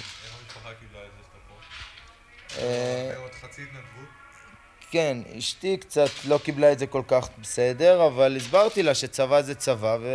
כן, 4.91 5.17
אשתי 5.37 5.77
קצת 5.77 6.09
לא 6.27 6.39
קיבלה 6.43 6.71
את 6.71 6.79
זה 6.79 6.87
כל 6.87 7.01
כך 7.07 7.29
בסדר, 7.41 8.07
אבל 8.07 8.37
הסברתי 8.37 8.83
לה 8.83 8.95
שצבא 8.95 9.41
זה 9.41 9.55
צבא, 9.55 9.97
ו... 10.01 10.07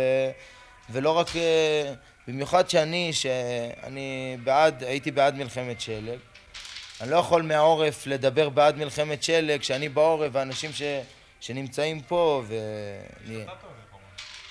ולא 0.89 1.11
רק... 1.11 1.35
אה, 1.35 1.93
במיוחד 2.27 2.69
שאני, 2.69 3.13
שאני 3.13 4.37
בעד, 4.43 4.83
הייתי 4.83 5.11
בעד 5.11 5.35
מלחמת 5.35 5.81
שלג. 5.81 6.19
אני 7.01 7.11
לא 7.11 7.17
יכול 7.17 7.41
מהעורף 7.41 8.07
לדבר 8.07 8.49
בעד 8.49 8.77
מלחמת 8.77 9.23
שלג 9.23 9.59
כשאני 9.59 9.89
בעורף 9.89 10.29
ואנשים 10.33 10.71
ש... 10.73 10.81
שנמצאים 11.39 12.01
פה 12.01 12.43
ו... 12.47 12.55
אני... 13.25 13.45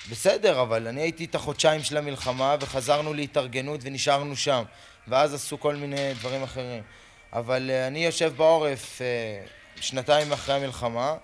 בסדר, 0.09 0.61
אבל 0.61 0.87
אני 0.87 1.01
הייתי 1.01 1.25
את 1.25 1.35
החודשיים 1.35 1.83
של 1.83 1.97
המלחמה 1.97 2.55
וחזרנו 2.59 3.13
להתארגנות 3.13 3.79
ונשארנו 3.83 4.35
שם 4.35 4.63
ואז 5.07 5.33
עשו 5.33 5.59
כל 5.59 5.75
מיני 5.75 6.13
דברים 6.13 6.43
אחרים 6.43 6.83
אבל 7.33 7.69
uh, 7.69 7.87
אני 7.87 8.05
יושב 8.05 8.33
בעורף 8.37 9.01
uh, 9.01 9.81
שנתיים 9.81 10.31
אחרי 10.31 10.55
המלחמה 10.55 11.15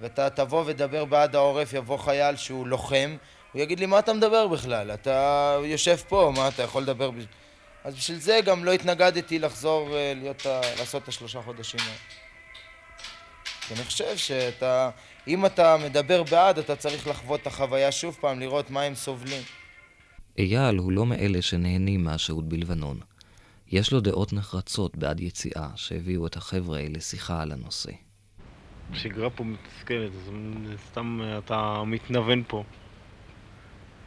ואתה 0.00 0.30
תבוא 0.30 0.62
ודבר 0.66 1.04
בעד 1.04 1.36
העורף, 1.36 1.72
יבוא 1.72 1.96
חייל 1.96 2.36
שהוא 2.36 2.66
לוחם 2.66 3.16
הוא 3.52 3.62
יגיד 3.62 3.80
לי 3.80 3.86
מה 3.86 3.98
אתה 3.98 4.12
מדבר 4.12 4.48
בכלל? 4.48 4.90
אתה 4.90 5.58
יושב 5.64 5.96
פה, 5.96 6.32
מה 6.36 6.48
אתה 6.48 6.62
יכול 6.62 6.82
לדבר? 6.82 7.10
אז 7.84 7.94
בשביל 7.94 8.18
זה 8.18 8.40
גם 8.44 8.64
לא 8.64 8.72
התנגדתי 8.72 9.38
לחזור 9.38 9.88
uh, 9.88 10.18
להיות. 10.18 10.46
לעשות 10.78 11.02
את 11.02 11.08
השלושה 11.08 11.42
חודשים 11.42 11.80
האלה 11.80 12.22
אני 13.70 13.84
חושב 13.84 14.16
שאתה, 14.16 14.90
אם 15.28 15.46
אתה 15.46 15.76
מדבר 15.84 16.22
בעד, 16.22 16.58
אתה 16.58 16.76
צריך 16.76 17.08
לחוות 17.08 17.40
את 17.40 17.46
החוויה 17.46 17.92
שוב 17.92 18.18
פעם, 18.20 18.40
לראות 18.40 18.70
מה 18.70 18.82
הם 18.82 18.94
סובלים. 18.94 19.42
אייל 20.38 20.76
הוא 20.76 20.92
לא 20.92 21.06
מאלה 21.06 21.42
שנהנים 21.42 22.04
מהשהות 22.04 22.48
בלבנון. 22.48 23.00
יש 23.72 23.92
לו 23.92 24.00
דעות 24.00 24.32
נחרצות 24.32 24.96
בעד 24.96 25.20
יציאה 25.20 25.68
שהביאו 25.76 26.26
את 26.26 26.36
החבר'ה 26.36 26.80
לשיחה 26.90 27.42
על 27.42 27.52
הנושא. 27.52 27.92
השגרה 28.92 29.30
פה 29.30 29.44
מתסכלת, 29.44 30.10
אז 30.12 30.30
סתם 30.88 31.20
אתה 31.38 31.82
מתנוון 31.86 32.42
פה. 32.48 32.64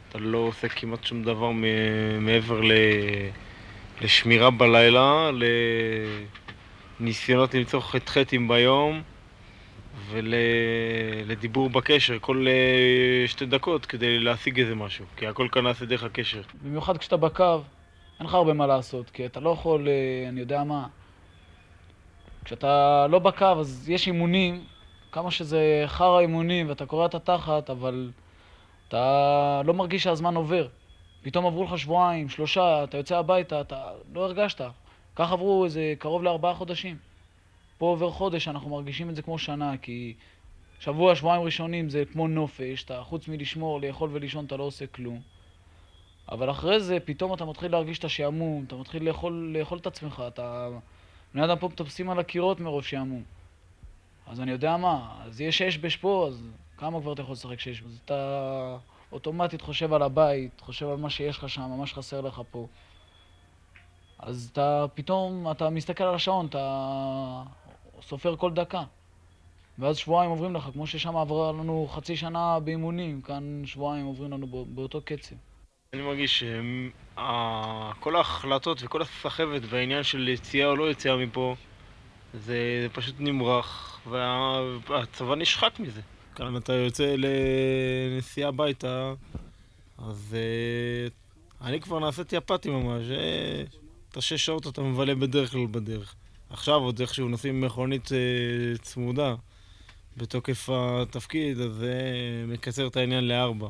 אתה 0.08 0.18
לא 0.18 0.38
עושה 0.38 0.68
כמעט 0.68 1.04
שום 1.04 1.22
דבר 1.22 1.50
מ- 1.50 2.24
מעבר 2.26 2.60
ל... 2.60 2.72
לשמירה 4.00 4.50
בלילה, 4.50 5.30
לניסיונות 7.00 7.54
למצוא 7.54 7.80
חטחטים 7.80 8.48
ביום 8.48 9.02
ולדיבור 10.10 11.70
בקשר 11.70 12.18
כל 12.20 12.46
אה, 12.48 13.28
שתי 13.28 13.46
דקות 13.46 13.86
כדי 13.86 14.18
להשיג 14.18 14.60
איזה 14.60 14.74
משהו, 14.74 15.04
כי 15.16 15.26
הכל 15.26 15.48
כאן 15.52 15.62
נעשה 15.64 15.84
דרך 15.84 16.02
הקשר. 16.02 16.42
במיוחד 16.62 16.96
כשאתה 16.96 17.16
בקו, 17.16 17.62
אין 18.18 18.26
לך 18.26 18.34
הרבה 18.34 18.52
מה 18.52 18.66
לעשות, 18.66 19.10
כי 19.10 19.26
אתה 19.26 19.40
לא 19.40 19.50
יכול, 19.50 19.88
אה, 19.88 20.28
אני 20.28 20.40
יודע 20.40 20.64
מה. 20.64 20.86
כשאתה 22.44 23.06
לא 23.10 23.18
בקו, 23.18 23.44
אז 23.44 23.90
יש 23.90 24.06
אימונים, 24.06 24.64
כמה 25.12 25.30
שזה 25.30 25.84
חרא 25.86 26.20
אימונים, 26.20 26.68
ואתה 26.68 26.86
קורע 26.86 27.06
את 27.06 27.14
התחת, 27.14 27.70
אבל 27.70 28.10
אתה 28.88 29.62
לא 29.64 29.74
מרגיש 29.74 30.02
שהזמן 30.02 30.36
עובר. 30.36 30.68
פתאום 31.22 31.46
עברו 31.46 31.64
לך 31.64 31.78
שבועיים, 31.78 32.28
שלושה, 32.28 32.84
אתה 32.84 32.96
יוצא 32.96 33.18
הביתה, 33.18 33.60
אתה 33.60 33.90
לא 34.14 34.24
הרגשת. 34.24 34.60
כך 35.16 35.32
עברו 35.32 35.64
איזה 35.64 35.94
קרוב 35.98 36.22
לארבעה 36.22 36.54
חודשים. 36.54 36.96
פה 37.78 37.86
עובר 37.86 38.10
חודש, 38.10 38.48
אנחנו 38.48 38.70
מרגישים 38.70 39.10
את 39.10 39.16
זה 39.16 39.22
כמו 39.22 39.38
שנה, 39.38 39.76
כי 39.82 40.14
שבוע, 40.80 41.14
שבועיים 41.14 41.42
ראשונים 41.42 41.88
זה 41.90 42.04
כמו 42.12 42.28
נופש, 42.28 42.84
אתה 42.84 43.02
חוץ 43.02 43.28
מלשמור, 43.28 43.80
לאכול 43.80 44.10
ולישון, 44.12 44.44
אתה 44.44 44.56
לא 44.56 44.62
עושה 44.62 44.86
כלום. 44.86 45.20
אבל 46.28 46.50
אחרי 46.50 46.80
זה, 46.80 46.98
פתאום 47.04 47.34
אתה 47.34 47.44
מתחיל 47.44 47.72
להרגיש 47.72 47.98
את 47.98 48.04
השעמום, 48.04 48.64
אתה 48.66 48.76
מתחיל 48.76 49.08
לאכול, 49.08 49.54
לאכול 49.58 49.78
את 49.78 49.86
עצמך, 49.86 50.22
אתה... 50.26 50.68
בני 51.34 51.44
אדם 51.44 51.58
פה 51.58 51.68
מטפסים 51.68 52.10
על 52.10 52.18
הקירות 52.18 52.60
מרוב 52.60 52.84
שעמום. 52.84 53.22
אז 54.26 54.40
אני 54.40 54.50
יודע 54.50 54.76
מה, 54.76 55.22
אז 55.24 55.40
יש 55.40 55.62
אש 55.62 55.78
בש 55.78 55.96
פה, 55.96 56.26
אז 56.28 56.42
כמה 56.76 57.00
כבר 57.00 57.12
אתה 57.12 57.22
יכול 57.22 57.32
לשחק 57.32 57.60
שש? 57.60 57.82
אז 57.82 57.98
אתה 58.04 58.76
אוטומטית 59.12 59.62
חושב 59.62 59.92
על 59.92 60.02
הבית, 60.02 60.60
חושב 60.60 60.88
על 60.88 60.96
מה 60.96 61.10
שיש 61.10 61.38
לך 61.38 61.48
שם, 61.48 61.70
מה 61.78 61.86
שחסר 61.86 62.20
לך 62.20 62.42
פה. 62.50 62.66
אז 64.18 64.50
אתה 64.52 64.84
פתאום, 64.94 65.50
אתה 65.50 65.70
מסתכל 65.70 66.04
על 66.04 66.14
השעון, 66.14 66.46
אתה 66.46 67.42
סופר 68.02 68.36
כל 68.36 68.52
דקה. 68.52 68.82
ואז 69.78 69.96
שבועיים 69.96 70.30
עוברים 70.30 70.56
לך, 70.56 70.68
כמו 70.72 70.86
ששם 70.86 71.16
עברה 71.16 71.52
לנו 71.52 71.88
חצי 71.90 72.16
שנה 72.16 72.60
באימונים, 72.60 73.22
כאן 73.22 73.62
שבועיים 73.64 74.06
עוברים 74.06 74.32
לנו 74.32 74.46
בא- 74.46 74.74
באותו 74.74 75.00
קצב. 75.04 75.36
אני 75.96 76.04
מרגיש 76.04 76.44
שכל 77.14 78.16
ההחלטות 78.16 78.82
וכל 78.82 79.02
הסחבת 79.02 79.62
והעניין 79.68 80.02
של 80.02 80.28
יציאה 80.28 80.66
או 80.66 80.76
לא 80.76 80.90
יציאה 80.90 81.16
מפה 81.16 81.56
זה, 82.34 82.80
זה 82.82 82.88
פשוט 82.92 83.14
נמרח 83.18 84.00
והצבא 84.88 85.34
נשחק 85.34 85.80
מזה. 85.80 86.00
כאן 86.34 86.56
אתה 86.56 86.72
יוצא 86.72 87.14
לנסיעה 87.18 88.48
הביתה 88.48 89.14
אז 89.98 90.36
אה, 90.38 91.08
אני 91.68 91.80
כבר 91.80 91.98
נעשיתי 91.98 92.38
אפאתי 92.38 92.70
ממש 92.70 93.10
אה, 93.10 93.62
את 94.10 94.16
השש 94.16 94.46
שעות 94.46 94.66
אתה 94.66 94.82
מבלה 94.82 95.14
בדרך 95.14 95.50
כלל 95.50 95.66
בדרך. 95.70 96.14
עכשיו 96.50 96.76
עוד 96.76 97.00
איכשהו 97.00 97.28
נוסעים 97.28 97.60
מכונית 97.60 98.12
אה, 98.12 98.78
צמודה 98.78 99.34
בתוקף 100.16 100.68
התפקיד 100.72 101.60
אז 101.60 101.72
זה 101.72 101.94
מקצר 102.48 102.86
את 102.86 102.96
העניין 102.96 103.28
לארבע. 103.28 103.68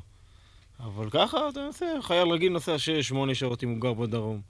אבל 0.81 1.11
ככה 1.11 1.49
אתה 1.49 1.61
נוסע, 1.67 1.87
חייל 2.03 2.29
רגיל 2.29 2.53
נוסע 2.53 2.77
6-8 3.31 3.35
שעות 3.35 3.63
אם 3.63 3.69
הוא 3.69 3.81
גר 3.81 3.93
בדרום. 3.93 4.41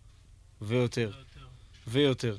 ויותר. 0.62 1.10
ויותר. 1.86 2.36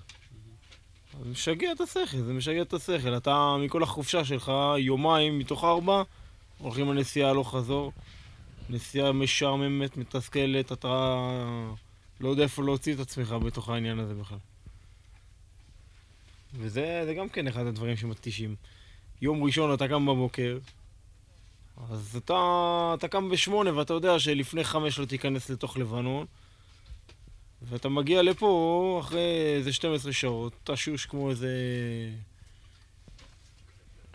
זה 1.24 1.30
משגע 1.30 1.72
את 1.72 1.82
השכל, 1.82 2.18
זה 2.18 2.34
משגע 2.34 2.62
את 2.62 2.74
השכל. 2.74 3.18
אתה, 3.18 3.56
מכל 3.66 3.84
החופשה 3.84 4.26
שלך, 4.26 4.52
יומיים 4.78 5.40
מתוך 5.40 5.64
ארבע, 5.64 6.04
הולכים 6.58 6.94
לנסיעה 6.94 7.30
הלוך 7.30 7.56
חזור. 7.56 7.92
נסיעה 8.70 9.12
משעממת, 9.12 9.98
מתסכלת, 9.98 10.72
אתה 10.72 11.18
לא 12.20 12.30
יודע 12.30 12.44
איפה 12.44 12.64
להוציא 12.64 12.94
את 12.94 13.00
עצמך 13.00 13.36
בתוך 13.46 13.70
העניין 13.70 14.00
הזה 14.00 14.14
בכלל. 14.14 14.38
וזה 16.54 17.02
זה 17.06 17.14
גם 17.14 17.30
כן 17.30 17.48
אחד 17.48 17.66
הדברים 17.66 17.98
שמתישים. 17.98 18.56
יום 19.22 19.44
ראשון 19.44 19.74
אתה 19.74 19.88
קם 19.88 20.06
בבוקר, 20.06 20.58
אז 21.90 22.16
אתה, 22.16 22.94
אתה 22.98 23.08
קם 23.08 23.30
בשמונה 23.30 23.78
ואתה 23.78 23.94
יודע 23.94 24.20
שלפני 24.20 24.64
חמש 24.64 25.00
לא 25.00 25.06
תיכנס 25.06 25.50
לתוך 25.50 25.78
לבנון 25.78 26.26
ואתה 27.62 27.90
מגיע 27.90 28.22
לפה 28.22 29.02
אחרי 29.04 29.56
איזה 29.56 29.74
12 29.74 30.14
שעות, 30.14 30.54
תשוש 30.64 31.06
כמו 31.06 31.30
איזה... 31.30 31.50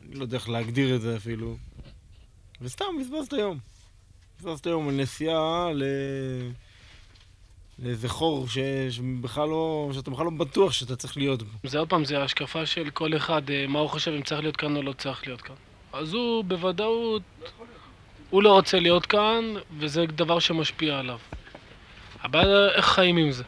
אני 0.03 0.15
לא 0.15 0.23
יודע 0.23 0.37
איך 0.37 0.49
להגדיר 0.49 0.97
את 0.97 1.01
זה 1.01 1.17
אפילו. 1.17 1.57
וסתם, 2.61 2.85
בזבזת 3.01 3.33
יום. 3.33 3.59
בזבזת 4.39 4.67
יום 4.67 4.89
על 4.89 4.95
נסיעה 4.95 5.71
ל... 5.75 5.83
לאיזה 7.79 8.09
חור 8.09 8.49
ש... 8.49 8.59
שבכלל 8.91 9.49
לא... 9.49 9.91
שאתה 9.95 10.11
בכלל 10.11 10.25
לא 10.25 10.31
בטוח 10.31 10.73
שאתה 10.73 10.97
צריך 10.97 11.17
להיות 11.17 11.43
בו. 11.43 11.69
זה 11.69 11.79
עוד 11.79 11.89
פעם, 11.89 12.05
זה 12.05 12.23
השקפה 12.23 12.67
של 12.67 12.91
כל 12.91 13.17
אחד, 13.17 13.51
אה, 13.51 13.67
מה 13.67 13.79
הוא 13.79 13.89
חושב 13.89 14.11
אם 14.11 14.23
צריך 14.23 14.41
להיות 14.41 14.57
כאן 14.57 14.77
או 14.77 14.83
לא 14.83 14.93
צריך 14.93 15.27
להיות 15.27 15.41
כאן. 15.41 15.57
אז 15.93 16.15
הוא 16.15 16.45
בוודאות, 16.45 17.23
הוא 18.31 18.43
לא 18.43 18.53
רוצה 18.53 18.81
להיות 18.81 19.07
כאן, 19.07 19.55
וזה 19.79 20.07
דבר 20.07 20.39
שמשפיע 20.39 20.99
עליו. 20.99 21.19
הבעיה 22.23 22.69
איך 22.69 22.87
חיים 22.87 23.17
עם 23.17 23.31
זה. 23.31 23.45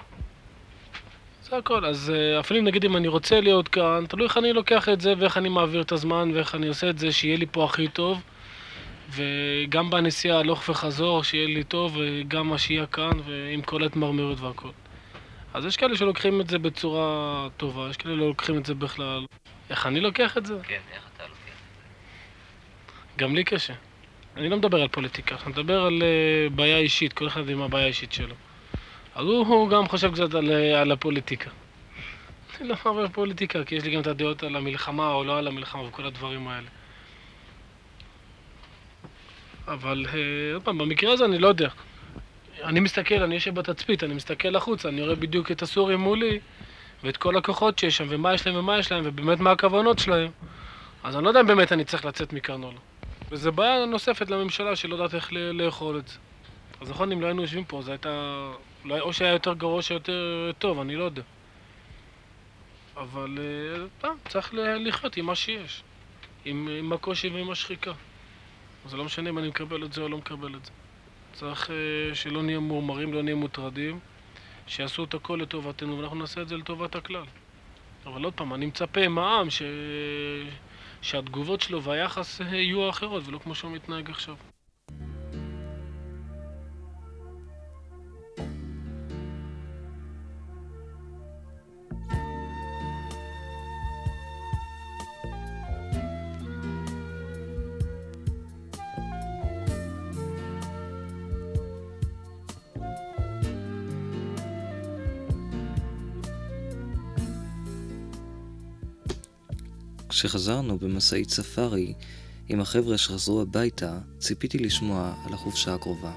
זה 1.43 1.57
הכל. 1.57 1.85
אז 1.85 2.13
אה, 2.15 2.41
אפילו 2.41 2.61
אם 2.61 2.65
נגיד 2.65 2.85
אם 2.85 2.97
אני 2.97 3.09
רוצה 3.09 3.41
להיות 3.41 3.69
כאן, 3.69 4.05
תלוי 4.09 4.27
איך 4.27 4.37
אני 4.37 4.53
לוקח 4.53 4.89
את 4.89 5.01
זה 5.01 5.15
ואיך 5.19 5.37
אני 5.37 5.49
מעביר 5.49 5.81
את 5.81 5.93
הזמן 5.93 6.31
ואיך 6.35 6.55
אני 6.55 6.69
עושה 6.69 6.91
את 6.91 6.99
זה, 6.99 7.13
שיהיה 7.13 7.37
לי 7.37 7.47
פה 7.47 7.65
הכי 7.65 7.89
טוב. 7.89 8.23
וגם 9.11 9.91
בנסיעה 9.91 10.39
הלוך 10.39 10.69
וחזור, 10.69 11.25
שיהיה 11.25 11.47
לי 11.47 11.65
טוב, 11.65 11.97
וגם 11.97 12.53
השהייה 12.53 12.87
כאן, 12.87 13.13
ועם 13.25 13.63
כל 13.63 13.83
ההתמרמרת 13.83 14.41
והכל. 14.41 14.69
אז 15.55 15.65
יש 15.65 15.77
כאלה 15.77 15.97
שלוקחים 15.97 16.41
את 16.41 16.51
זה 16.51 16.59
בצורה 16.59 17.49
טובה, 17.57 17.91
יש 17.91 17.97
כאלה 17.97 18.15
לא 18.15 18.29
לוקחים 18.29 18.59
את 18.59 18.67
זה 18.67 18.75
בכלל. 18.75 19.27
איך 19.71 19.87
אני 19.87 20.01
לוקח 20.01 20.39
את 20.39 20.47
זה? 20.47 20.55
כן, 20.63 20.81
איך 20.93 21.03
גם 23.17 23.35
לי 23.35 23.45
קשה. 23.45 23.75
אני 24.37 24.49
לא 24.49 24.57
מדבר 24.57 24.83
על 24.83 24.89
פוליטיקה, 24.89 25.37
אני 25.43 25.53
מדבר 25.53 25.81
על 25.81 26.03
uh, 26.03 26.55
בעיה 26.55 26.79
אישית, 26.79 27.13
כל 27.13 27.27
אחד 27.27 27.49
עם 27.49 27.63
הבעיה 27.63 27.85
האישית 27.85 28.13
שלו. 28.13 28.35
אז 29.15 29.27
הוא, 29.27 29.47
הוא 29.47 29.69
גם 29.69 29.89
חושב 29.89 30.13
קצת 30.13 30.35
על, 30.35 30.51
אה, 30.51 30.81
על 30.81 30.93
הפוליטיקה. 30.93 31.51
אני 32.61 32.69
לא 32.69 32.77
מעבר 32.85 33.09
פוליטיקה, 33.09 33.65
כי 33.65 33.75
יש 33.75 33.85
לי 33.85 33.91
גם 33.91 34.01
את 34.01 34.07
הדעות 34.07 34.43
על 34.43 34.57
המלחמה 34.57 35.13
או 35.13 35.25
לא 35.25 35.39
על 35.39 35.47
המלחמה 35.47 35.83
וכל 35.83 36.07
הדברים 36.07 36.49
האלה. 36.49 36.67
אבל 39.69 40.07
אה, 40.09 40.55
עוד 40.55 40.63
פעם, 40.63 40.79
במקרה 40.79 41.13
הזה 41.13 41.25
אני 41.25 41.39
לא 41.39 41.49
יודע. 41.49 41.69
אני 42.63 42.81
מסתכל, 42.81 43.23
אני 43.23 43.35
יושב 43.35 43.55
בתצפית, 43.55 44.05
אני 44.05 44.15
מסתכל 44.15 44.57
החוצה, 44.57 44.89
אני 44.89 45.03
רואה 45.03 45.15
בדיוק 45.15 45.51
את 45.51 45.63
הסורים 45.63 46.01
מולי 46.01 46.39
ואת 47.05 47.17
כל 47.17 47.37
הכוחות 47.37 47.79
שיש 47.79 47.97
שם, 47.97 48.07
ומה 48.09 48.35
יש 48.35 48.47
להם 48.47 48.57
ומה 48.57 48.79
יש 48.79 48.93
להם, 48.93 49.03
ובאמת 49.07 49.41
מה 49.41 49.51
הכוונות 49.51 49.99
שלהם. 49.99 50.31
אז 51.05 51.17
אני 51.17 51.25
לא 51.25 51.29
יודע 51.29 51.41
אם 51.41 51.47
באמת 51.47 51.73
אני 51.73 51.85
צריך 51.85 52.05
לצאת 52.05 52.33
מכאן 52.33 52.63
או 52.63 52.73
לא. 52.73 52.94
וזו 53.35 53.53
בעיה 53.53 53.87
נוספת 53.87 54.31
לממשלה 54.31 54.77
שלא 54.77 54.95
יודעת 54.95 55.15
איך 55.15 55.33
לאכול 55.33 55.99
את 55.99 56.09
זה. 56.09 56.19
אז 56.81 56.91
נכון, 56.91 57.13
אם 57.13 57.21
לא 57.21 57.27
היינו 57.27 57.43
יושבים 57.43 57.65
פה, 57.65 57.83
זה 57.83 57.91
הייתה... 57.91 58.51
אולי 58.85 59.01
או 59.01 59.13
שהיה 59.13 59.33
יותר 59.33 59.55
גרוע 59.55 59.75
או 59.75 59.83
שיותר 59.83 60.51
טוב, 60.59 60.81
אני 60.81 60.97
לא 60.97 61.05
יודע. 61.05 61.23
אבל 62.97 63.39
אה, 64.03 64.11
צריך 64.29 64.55
לחיות 64.55 65.17
עם 65.17 65.27
מה 65.27 65.35
שיש. 65.35 65.83
עם, 66.45 66.69
עם 66.79 66.93
הקושי 66.93 67.29
ועם 67.29 67.51
השחיקה. 67.51 67.93
זה 68.87 68.97
לא 68.97 69.05
משנה 69.05 69.31
אם 69.31 69.39
אני 69.39 69.49
מקבל 69.49 69.85
את 69.85 69.93
זה 69.93 70.01
או 70.01 70.09
לא 70.09 70.19
מקבל 70.19 70.55
את 70.55 70.65
זה. 70.65 70.71
צריך 71.33 71.71
uh, 71.71 72.15
שלא 72.15 72.43
נהיה 72.43 72.59
מורמרים, 72.59 73.13
לא 73.13 73.23
נהיה 73.23 73.37
מוטרדים, 73.37 73.99
שיעשו 74.67 75.05
את 75.05 75.15
הכל 75.15 75.39
לטובתנו 75.43 75.99
ואנחנו 75.99 76.17
נעשה 76.17 76.43
את 76.43 76.49
זה 76.49 76.57
לטובת 76.57 76.95
הכלל. 76.95 77.25
אבל 78.07 78.25
עוד 78.25 78.35
פעם, 78.35 78.55
אני 78.55 78.67
מצפה 78.67 79.09
מהעם 79.09 79.51
ש... 79.51 79.63
שהתגובות 81.05 81.61
שלו 81.61 81.83
והיחס 81.83 82.41
יהיו 82.41 82.91
אחרות 82.91 83.23
ולא 83.27 83.39
כמו 83.39 83.55
שהוא 83.55 83.73
מתנהג 83.73 84.11
עכשיו. 84.11 84.37
כשחזרנו 110.25 110.79
במשאית 110.79 111.31
ספארי 111.31 111.95
עם 112.49 112.61
החבר'ה 112.61 112.99
שחזרו 112.99 113.43
הביתה, 113.43 113.99
ציפיתי 114.19 114.59
לשמוע 114.59 115.15
על 115.27 115.35
החופשה 115.35 115.75
הקרובה. 115.75 116.13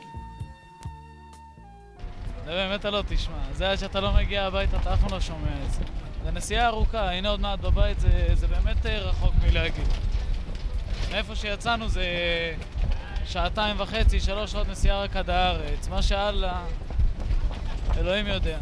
זה 2.46 2.52
באמת 2.52 2.80
אתה 2.80 2.90
לא 2.90 3.04
תשמע. 3.08 3.54
זה 3.54 3.72
עד 3.72 3.78
שאתה 3.78 4.00
לא 4.00 4.14
מגיע 4.14 4.46
הביתה, 4.46 4.78
אתה 4.78 4.94
אף 4.94 5.00
פעם 5.00 5.12
לא 5.12 5.20
שומע 5.20 5.66
את 5.66 5.74
זה. 5.74 5.80
זה 6.24 6.32
נסיעה 6.32 6.68
ארוכה, 6.68 7.12
הנה 7.12 7.30
עוד 7.30 7.40
מעט 7.40 7.60
בבית, 7.60 8.00
זה, 8.00 8.30
זה 8.34 8.48
באמת 8.48 8.86
אה, 8.86 9.00
רחוק 9.00 9.34
מלהגיד. 9.48 9.88
מאיפה 11.12 11.36
שיצאנו 11.36 11.90
זה 11.90 12.06
שעתיים 13.26 13.76
וחצי, 13.80 14.20
שלוש 14.20 14.52
שעות 14.52 14.68
נסיעה 14.68 15.04
רק 15.04 15.16
עד 15.16 15.30
הארץ. 15.30 15.88
מה 15.88 16.02
שאללה, 16.02 16.66
אלוהים 17.98 18.28
יודע. 18.28 18.58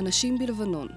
אנשים 0.00 0.38
בלבנון, 0.38 0.88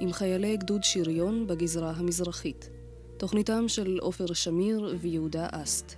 עם 0.00 0.12
חיילי 0.12 0.56
גדוד 0.56 0.84
שריון 0.84 1.46
בגזרה 1.46 1.92
המזרחית. 1.96 2.70
תוכניתם 3.16 3.68
של 3.68 3.98
עופר 4.00 4.32
שמיר 4.32 4.96
ויהודה 5.00 5.46
אסט. 5.52 5.94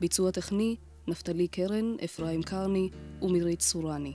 ביצוע 0.00 0.30
טכני, 0.30 0.76
נפתלי 1.08 1.48
קרן, 1.48 1.94
אפרים 2.04 2.42
קרני 2.42 2.88
ומירית 3.22 3.60
סורני. 3.60 4.12